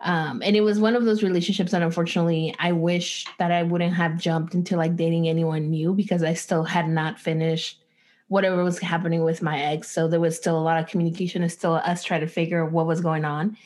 [0.00, 3.94] Um, and it was one of those relationships that unfortunately I wish that I wouldn't
[3.94, 7.82] have jumped into like dating anyone new because I still had not finished
[8.28, 9.90] whatever was happening with my ex.
[9.90, 12.72] So there was still a lot of communication and still us trying to figure out
[12.72, 13.56] what was going on.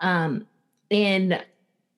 [0.00, 0.46] Um,
[0.90, 1.44] and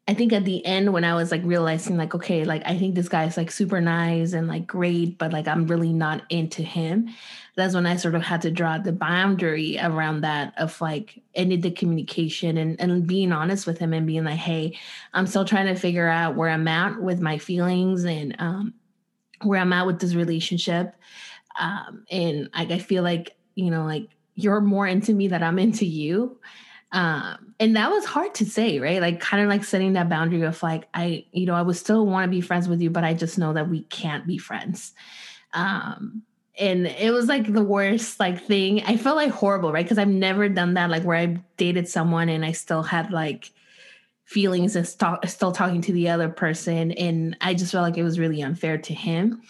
[0.08, 2.94] I think at the end when I was like realizing like okay like I think
[2.94, 7.08] this guy's like super nice and like great but like I'm really not into him
[7.56, 11.62] that's when I sort of had to draw the boundary around that of like ended
[11.62, 14.78] the communication and and being honest with him and being like hey
[15.12, 18.74] I'm still trying to figure out where I'm at with my feelings and um
[19.42, 20.94] where I'm at with this relationship
[21.58, 25.58] um and like I feel like you know like you're more into me than I'm
[25.58, 26.38] into you
[26.92, 29.00] um and that was hard to say right?
[29.00, 32.06] Like kind of like setting that boundary of like i you know i would still
[32.06, 34.92] want to be friends with you but i just know that we can't be friends.
[35.52, 36.22] Um
[36.58, 38.82] and it was like the worst like thing.
[38.84, 39.84] I felt like horrible right?
[39.84, 43.52] Because i've never done that like where i dated someone and i still had like
[44.24, 48.02] feelings and st- still talking to the other person and i just felt like it
[48.02, 49.40] was really unfair to him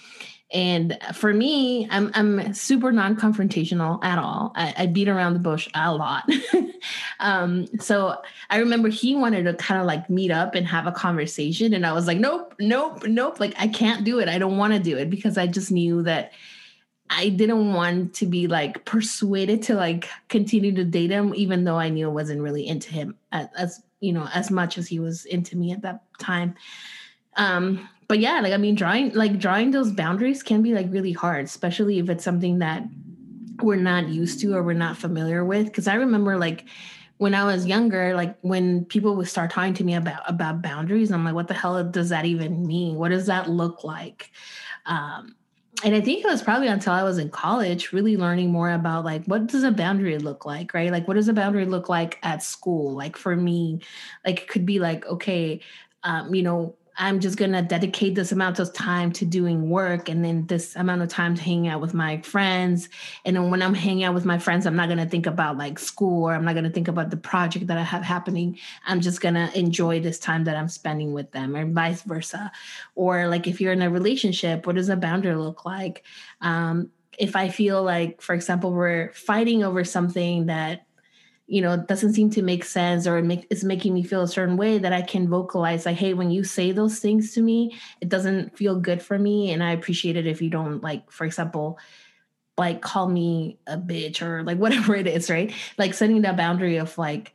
[0.53, 4.53] and for me, I'm I'm super non-confrontational at all.
[4.55, 6.29] I, I beat around the bush a lot.
[7.21, 8.17] um, so
[8.49, 11.85] I remember he wanted to kind of like meet up and have a conversation, and
[11.85, 13.41] I was like, nope, nope, nope.
[13.41, 14.29] Like I can't do it.
[14.29, 16.33] I don't want to do it because I just knew that
[17.11, 21.77] I didn't want to be like persuaded to like continue to date him, even though
[21.77, 25.01] I knew I wasn't really into him as, as you know as much as he
[25.01, 26.55] was into me at that time.
[27.37, 31.13] Um, but yeah, like I mean, drawing like drawing those boundaries can be like really
[31.13, 32.85] hard, especially if it's something that
[33.63, 35.67] we're not used to or we're not familiar with.
[35.67, 36.67] Because I remember like
[37.19, 41.11] when I was younger, like when people would start talking to me about about boundaries,
[41.11, 42.97] I'm like, what the hell does that even mean?
[42.97, 44.31] What does that look like?
[44.85, 45.35] Um,
[45.85, 49.05] and I think it was probably until I was in college, really learning more about
[49.05, 50.91] like what does a boundary look like, right?
[50.91, 52.95] Like what does a boundary look like at school?
[52.95, 53.81] Like for me,
[54.25, 55.61] like it could be like, okay,
[56.03, 60.09] um, you know, I'm just going to dedicate this amount of time to doing work
[60.09, 62.89] and then this amount of time to hanging out with my friends.
[63.25, 65.59] And then when I'm hanging out with my friends, I'm not going to think about
[65.59, 68.59] like school or I'm not going to think about the project that I have happening.
[68.87, 72.51] I'm just going to enjoy this time that I'm spending with them or vice versa.
[72.95, 76.03] Or like if you're in a relationship, what does a boundary look like?
[76.41, 80.86] Um, if I feel like, for example, we're fighting over something that
[81.47, 84.29] you know it doesn't seem to make sense or make, it's making me feel a
[84.29, 87.77] certain way that i can vocalize like hey when you say those things to me
[88.01, 91.25] it doesn't feel good for me and i appreciate it if you don't like for
[91.25, 91.79] example
[92.59, 95.53] like call me a bitch or like whatever it is right?
[95.79, 97.33] Like setting that boundary of like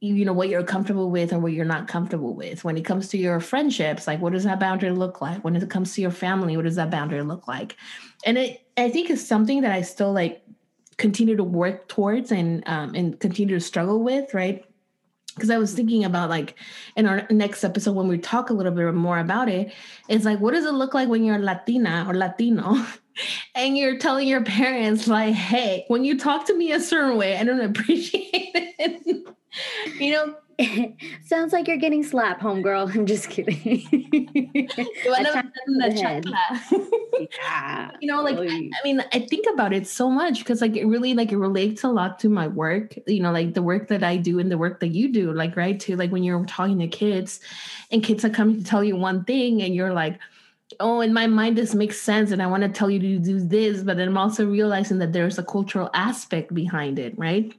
[0.00, 2.62] you know what you're comfortable with or what you're not comfortable with.
[2.62, 5.44] When it comes to your friendships like what does that boundary look like?
[5.44, 7.76] When it comes to your family what does that boundary look like?
[8.24, 10.42] And it i think it's something that i still like
[10.98, 14.64] continue to work towards and um, and continue to struggle with, right?
[15.34, 16.56] Because I was thinking about like
[16.96, 19.72] in our next episode when we talk a little bit more about it,
[20.08, 22.76] it's like what does it look like when you're Latina or Latino?
[23.54, 27.36] and you're telling your parents like hey when you talk to me a certain way
[27.36, 29.26] i don't appreciate it
[29.98, 30.34] you know
[31.24, 32.92] Sounds like you're getting slapped, homegirl.
[32.94, 33.60] I'm just kidding.
[37.42, 37.90] yeah.
[38.00, 40.86] You know, like I, I mean, I think about it so much because like it
[40.86, 42.96] really like it relates a lot to my work.
[43.06, 45.32] You know, like the work that I do and the work that you do.
[45.32, 47.40] Like right to like when you're talking to kids,
[47.92, 50.18] and kids are coming to tell you one thing, and you're like
[50.80, 53.40] oh, in my mind, this makes sense, and I want to tell you to do
[53.40, 57.54] this, but then I'm also realizing that there's a cultural aspect behind it, right?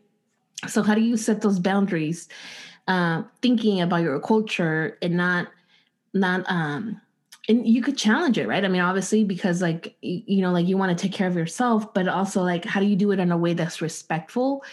[0.67, 2.27] So, how do you set those boundaries
[2.87, 5.47] uh, thinking about your culture and not
[6.13, 6.99] not um
[7.47, 8.65] and you could challenge it right?
[8.65, 11.93] I mean obviously because like you know like you want to take care of yourself
[11.93, 14.63] but also like how do you do it in a way that's respectful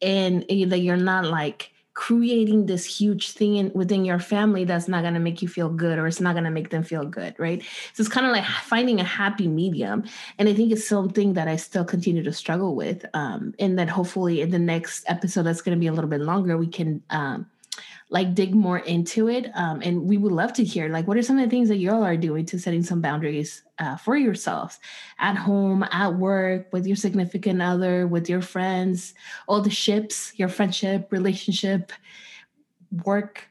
[0.00, 5.02] and that you're not like creating this huge thing in, within your family that's not
[5.02, 7.34] going to make you feel good or it's not going to make them feel good
[7.38, 7.62] right?
[7.92, 10.04] So it's kind of like finding a happy medium.
[10.38, 13.88] And i think it's something that i still continue to struggle with um, and that
[13.88, 17.02] hopefully in the next episode that's going to be a little bit longer we can
[17.10, 17.46] um,
[18.12, 19.50] like dig more into it.
[19.54, 21.78] Um, and we would love to hear like what are some of the things that
[21.78, 24.78] y'all are doing to setting some boundaries uh, for yourselves
[25.18, 29.14] at home, at work, with your significant other, with your friends,
[29.48, 31.90] all the ships, your friendship, relationship,
[33.04, 33.48] work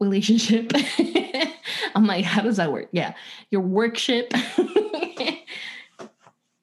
[0.00, 0.72] relationship.
[1.94, 2.88] I'm like, how does that work?
[2.92, 3.12] Yeah,
[3.50, 4.32] your workship.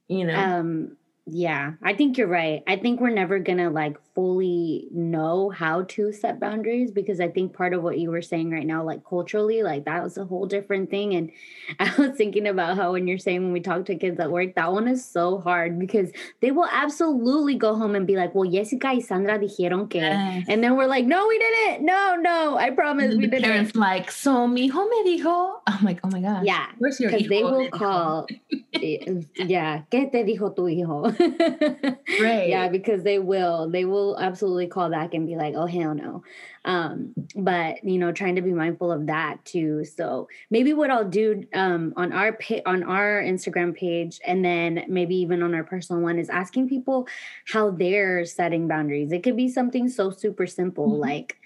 [0.08, 0.36] you know.
[0.36, 2.64] Um, yeah, I think you're right.
[2.66, 7.54] I think we're never to like fully know how to set boundaries because I think
[7.54, 10.46] part of what you were saying right now, like culturally, like that was a whole
[10.46, 11.16] different thing.
[11.16, 11.32] And
[11.80, 14.56] I was thinking about how when you're saying when we talk to kids at work,
[14.56, 18.50] that one is so hard because they will absolutely go home and be like, well,
[18.50, 20.02] Jessica y Sandra dijeron que.
[20.02, 20.48] Yes.
[20.50, 21.86] And then we're like, no, we didn't.
[21.86, 23.44] No, no, I promise we didn't.
[23.44, 25.62] Parents like, so mi hijo me dijo.
[25.66, 26.46] I'm like, oh my God.
[26.46, 26.66] Yeah.
[26.78, 28.28] Because they will call,
[28.74, 31.04] yeah, ¿qué te dijo tu hijo?
[32.22, 32.50] right.
[32.50, 33.70] Yeah, because they will.
[33.70, 36.24] They will absolutely call back and be like, oh, hell no.
[36.66, 39.84] Um, but you know, trying to be mindful of that too.
[39.86, 44.86] So maybe what I'll do um on our pa- on our Instagram page and then
[44.88, 47.08] maybe even on our personal one is asking people
[47.52, 49.12] how they're setting boundaries.
[49.12, 51.02] It could be something so super simple, mm-hmm.
[51.02, 51.38] like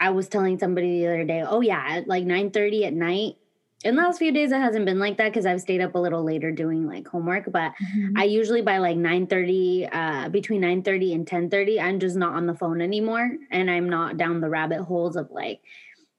[0.00, 3.36] I was telling somebody the other day, oh yeah, at like 9 30 at night,
[3.84, 5.98] in the last few days it hasn't been like that because i've stayed up a
[5.98, 8.16] little later doing like homework but mm-hmm.
[8.16, 12.16] i usually by like 9 30 uh between 9 30 and 10 30 i'm just
[12.16, 15.60] not on the phone anymore and i'm not down the rabbit holes of like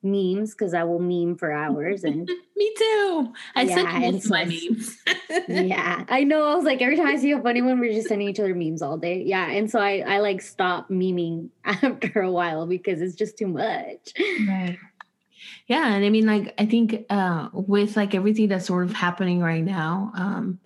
[0.05, 3.33] memes because i will meme for hours and me too.
[3.55, 4.97] I yeah, send most my memes.
[5.47, 6.43] Yeah i know.
[6.43, 8.53] I was like every time i see a funny one we're just sending each other
[8.53, 9.23] memes all day.
[9.25, 13.47] Yeah and so i i like stop memeing after a while because it's just too
[13.47, 14.13] much.
[14.47, 14.77] Right
[15.67, 19.39] yeah, and I mean, like, I think uh, with like everything that's sort of happening
[19.39, 20.59] right now, um,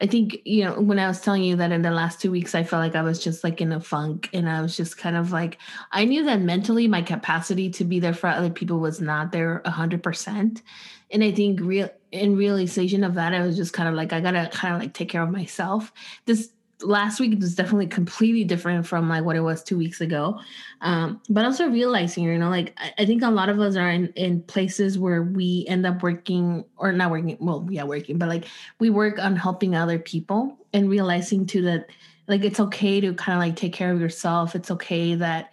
[0.00, 2.54] I think you know when I was telling you that in the last two weeks,
[2.54, 5.16] I felt like I was just like in a funk, and I was just kind
[5.16, 5.58] of like
[5.92, 9.62] I knew that mentally my capacity to be there for other people was not there
[9.64, 10.62] a hundred percent,
[11.10, 14.20] and I think real in realization of that, I was just kind of like I
[14.20, 15.92] gotta kind of like take care of myself.
[16.24, 16.50] This
[16.82, 20.40] last week was definitely completely different from like what it was two weeks ago.
[20.80, 23.90] Um, but also realizing you know like I, I, think a lot of us are
[23.90, 28.28] in, in places where we end up working or not working well yeah working but
[28.28, 28.46] like
[28.78, 31.88] we work on helping other people and realizing too that
[32.28, 34.54] like it's okay to kind of like take care of yourself.
[34.54, 35.52] It's okay that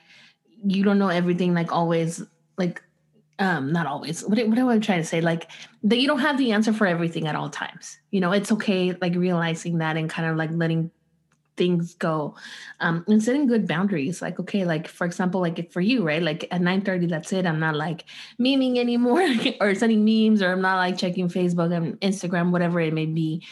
[0.65, 2.23] you don't know everything like always
[2.57, 2.81] like
[3.39, 5.21] um not always what, what am i trying to say?
[5.21, 5.49] Like
[5.83, 7.97] that you don't have the answer for everything at all times.
[8.11, 10.91] You know it's okay like realizing that and kind of like letting
[11.57, 12.35] things go
[12.79, 16.47] um and setting good boundaries like okay like for example like for you right like
[16.51, 18.05] at 9 30 that's it i'm not like
[18.39, 19.27] memeing anymore
[19.61, 23.43] or sending memes or i'm not like checking facebook and instagram whatever it may be.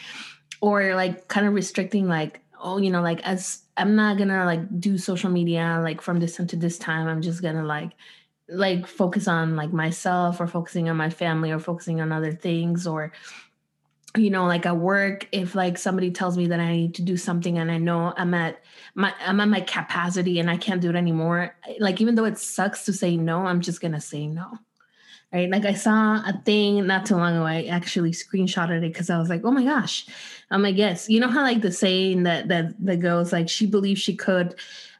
[0.62, 4.80] Or like kind of restricting like oh you know like as i'm not gonna like
[4.80, 7.92] do social media like from this time to this time i'm just gonna like
[8.48, 12.86] like focus on like myself or focusing on my family or focusing on other things
[12.86, 13.12] or
[14.18, 17.16] you know like at work if like somebody tells me that i need to do
[17.16, 18.62] something and i know i'm at
[18.94, 22.38] my i'm at my capacity and i can't do it anymore like even though it
[22.38, 24.58] sucks to say no i'm just gonna say no
[25.32, 25.50] right?
[25.50, 29.18] Like i saw a thing not too long ago i actually screenshotted it because i
[29.18, 30.06] was like oh my gosh.
[30.50, 31.08] I'm like yes.
[31.08, 34.54] You know how like the saying that that that goes like she believed she could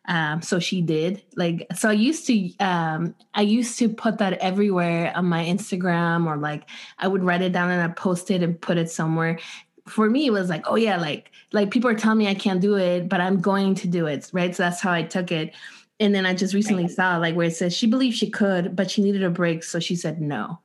[0.06, 1.22] um, so she did.
[1.34, 6.26] Like, so I used to, um, I used to put that everywhere on my Instagram
[6.26, 9.38] or like I would write it down and I post it and put it somewhere.
[9.86, 12.60] For me, it was like, oh yeah, like, like people are telling me I can't
[12.60, 14.30] do it, but I'm going to do it.
[14.32, 14.54] Right.
[14.54, 15.54] So that's how I took it.
[15.98, 18.90] And then I just recently saw like where it says she believed she could, but
[18.90, 19.64] she needed a break.
[19.64, 20.60] So she said no.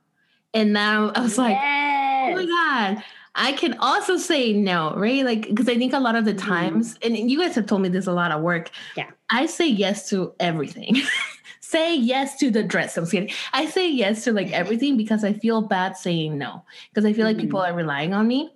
[0.54, 2.34] And now I was like, yes.
[2.34, 3.04] oh my God
[3.36, 5.24] I can also say no, right?
[5.24, 6.50] Like, because I think a lot of the mm-hmm.
[6.50, 7.20] times, mm.
[7.20, 8.70] and you guys have told me this a lot of work.
[8.96, 9.10] Yeah.
[9.30, 10.98] I say yes to everything.
[11.62, 12.98] say yes to the dress.
[12.98, 13.32] I'm kidding.
[13.54, 16.66] I say yes to like everything because I feel bad saying no.
[16.90, 17.42] Because I feel like mm.
[17.42, 18.52] people are relying on me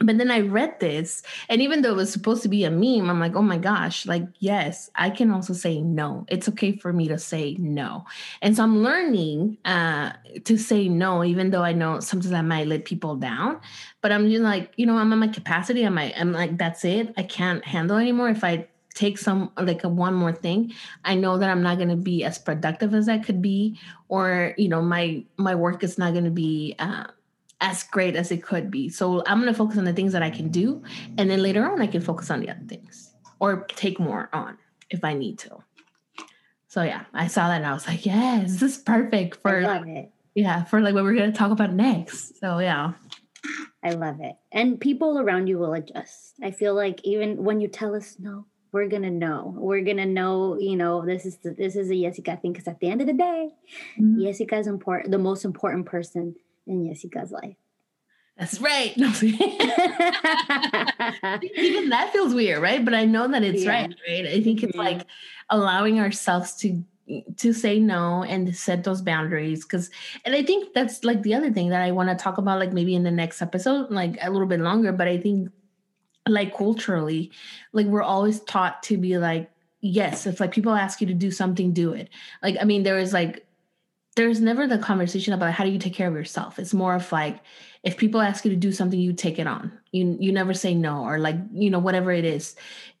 [0.00, 3.10] but then I read this, and even though it was supposed to be a meme,
[3.10, 6.24] I'm like, oh my gosh, like, yes, I can also say no.
[6.28, 8.04] It's okay for me to say no.
[8.40, 10.12] And so I'm learning uh,
[10.44, 13.60] to say no, even though I know sometimes I might let people down.
[14.00, 15.82] But I'm just like, you know, I'm at my capacity.
[15.82, 17.12] I'm like, I'm like, that's it.
[17.16, 18.28] I can't handle anymore.
[18.28, 20.72] If I take some like a one more thing
[21.04, 23.78] i know that i'm not going to be as productive as i could be
[24.08, 27.04] or you know my my work is not going to be uh,
[27.60, 28.88] as great as it could be.
[28.88, 30.82] So I'm going to focus on the things that I can do.
[31.16, 34.58] And then later on, I can focus on the other things or take more on
[34.90, 35.58] if I need to.
[36.68, 39.60] So yeah, I saw that and I was like, yes, this is perfect for,
[40.34, 42.38] yeah, for like what we're going to talk about next.
[42.38, 42.92] So yeah.
[43.82, 44.36] I love it.
[44.52, 46.34] And people around you will adjust.
[46.42, 49.54] I feel like even when you tell us no, we're gonna know.
[49.56, 52.80] We're gonna know, you know, this is the, this is a Jessica thing because at
[52.80, 53.50] the end of the day,
[53.98, 54.22] mm-hmm.
[54.22, 56.34] Jessica is important, the most important person
[56.66, 57.56] in Jessica's life.
[58.36, 58.96] That's right.
[58.96, 59.08] No.
[59.22, 59.38] Even
[61.88, 62.84] that feels weird, right?
[62.84, 63.70] But I know that it's yeah.
[63.70, 64.26] right, right?
[64.26, 64.78] I think it's mm-hmm.
[64.78, 65.06] like
[65.50, 66.84] allowing ourselves to
[67.36, 69.90] to say no and set those boundaries because
[70.24, 72.72] and i think that's like the other thing that i want to talk about like
[72.72, 75.50] maybe in the next episode like a little bit longer but i think
[76.26, 77.30] like culturally
[77.72, 79.50] like we're always taught to be like
[79.80, 82.10] yes if like people ask you to do something do it
[82.42, 83.48] like i mean there is like
[84.18, 86.58] there's never the conversation about how do you take care of yourself.
[86.58, 87.38] It's more of like
[87.84, 89.70] if people ask you to do something, you take it on.
[89.92, 92.56] You you never say no or like you know whatever it is.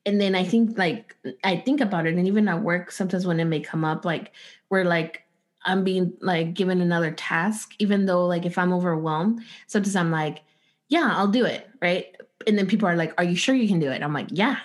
[0.08, 3.40] And then I think like I think about it, and even at work, sometimes when
[3.40, 4.32] it may come up, like
[4.68, 5.22] where like
[5.64, 10.42] I'm being like given another task, even though like if I'm overwhelmed, sometimes I'm like,
[10.88, 12.16] yeah, I'll do it, right?
[12.46, 14.02] and then people are like, Are you sure you can do it?
[14.02, 14.56] I'm like, Yeah,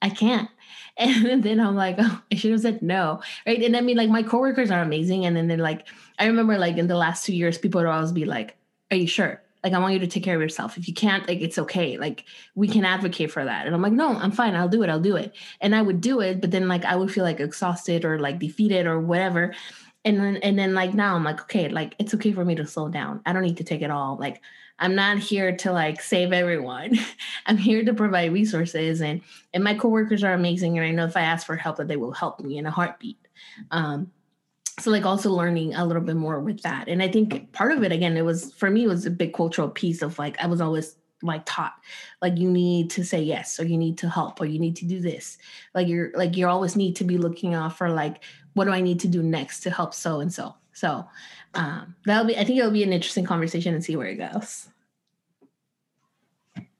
[0.00, 0.48] I can.
[0.98, 3.22] And then I'm like, oh, I should have said no.
[3.46, 3.62] Right.
[3.62, 5.24] And I mean, like, my coworkers are amazing.
[5.24, 5.88] And then they're like,
[6.18, 8.56] I remember like in the last two years, people would always be like,
[8.90, 9.42] Are you sure?
[9.64, 10.76] Like, I want you to take care of yourself.
[10.76, 11.96] If you can't, like, it's okay.
[11.96, 13.66] Like, we can advocate for that.
[13.66, 14.54] And I'm like, No, I'm fine.
[14.54, 14.90] I'll do it.
[14.90, 15.34] I'll do it.
[15.60, 16.40] And I would do it.
[16.40, 19.54] But then, like, I would feel like exhausted or like defeated or whatever.
[20.04, 22.66] And then, and then, like, now I'm like, okay, like, it's okay for me to
[22.66, 23.20] slow down.
[23.24, 24.16] I don't need to take it all.
[24.16, 24.40] Like,
[24.82, 26.98] I'm not here to like save everyone.
[27.46, 29.20] I'm here to provide resources and
[29.54, 31.96] and my coworkers are amazing and I know if I ask for help that they
[31.96, 33.18] will help me in a heartbeat.
[33.70, 34.10] Um
[34.82, 36.88] so like also learning a little bit more with that.
[36.88, 39.32] And I think part of it again it was for me it was a big
[39.32, 41.74] cultural piece of like I was always like taught
[42.20, 44.84] like you need to say yes or you need to help or you need to
[44.84, 45.38] do this.
[45.74, 48.24] Like you're like you always need to be looking out for like
[48.54, 50.54] what do i need to do next to help so and so?
[50.72, 51.06] So
[51.54, 54.68] um that'll be i think it'll be an interesting conversation and see where it goes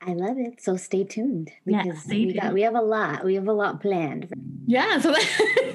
[0.05, 0.61] I love it.
[0.61, 2.41] So stay tuned because yeah, stay we tuned.
[2.41, 3.25] got we have a lot.
[3.25, 4.29] We have a lot planned.
[4.67, 4.99] Yeah.
[5.01, 5.11] So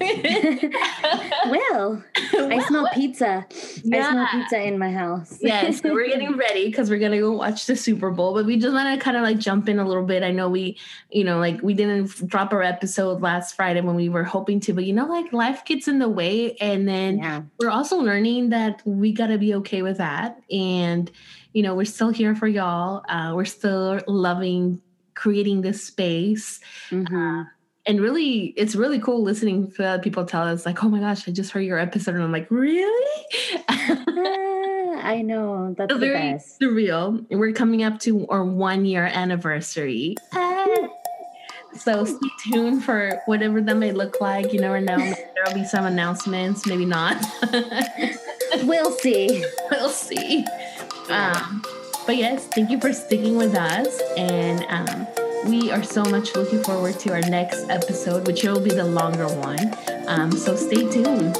[1.50, 2.02] well,
[2.34, 3.46] I smell Well, pizza.
[3.48, 3.54] I
[3.84, 4.10] Yeah.
[4.10, 5.38] smell pizza in my house.
[5.40, 8.34] yes, so we're getting ready because we're gonna go watch the Super Bowl.
[8.34, 10.22] But we just want to kind of like jump in a little bit.
[10.22, 10.78] I know we,
[11.10, 14.72] you know, like we didn't drop our episode last Friday when we were hoping to,
[14.72, 17.42] but you know, like life gets in the way, and then yeah.
[17.58, 20.40] we're also learning that we got to be okay with that.
[20.50, 21.10] And,
[21.58, 23.02] you know, we're still here for y'all.
[23.08, 24.80] Uh, we're still loving
[25.16, 26.60] creating this space.
[26.90, 27.48] Mhm.
[27.84, 31.26] And really, it's really cool listening to other people tell us, like, oh my gosh,
[31.28, 32.14] I just heard your episode.
[32.14, 33.24] And I'm like, really?
[33.68, 35.74] Ah, I know.
[35.76, 36.60] That's the Very best.
[36.60, 37.26] surreal.
[37.28, 40.14] We're coming up to our one year anniversary.
[41.76, 44.52] So stay tuned for whatever that may look like.
[44.52, 44.96] You never know.
[44.98, 47.16] There'll be some announcements, maybe not.
[48.64, 49.44] We'll see.
[49.70, 50.42] we'll see.
[51.10, 51.62] Um,
[52.06, 54.00] but yes, thank you for sticking with us.
[54.16, 55.06] And um,
[55.50, 59.28] we are so much looking forward to our next episode, which will be the longer
[59.28, 59.74] one.
[60.06, 61.36] Um, so stay tuned.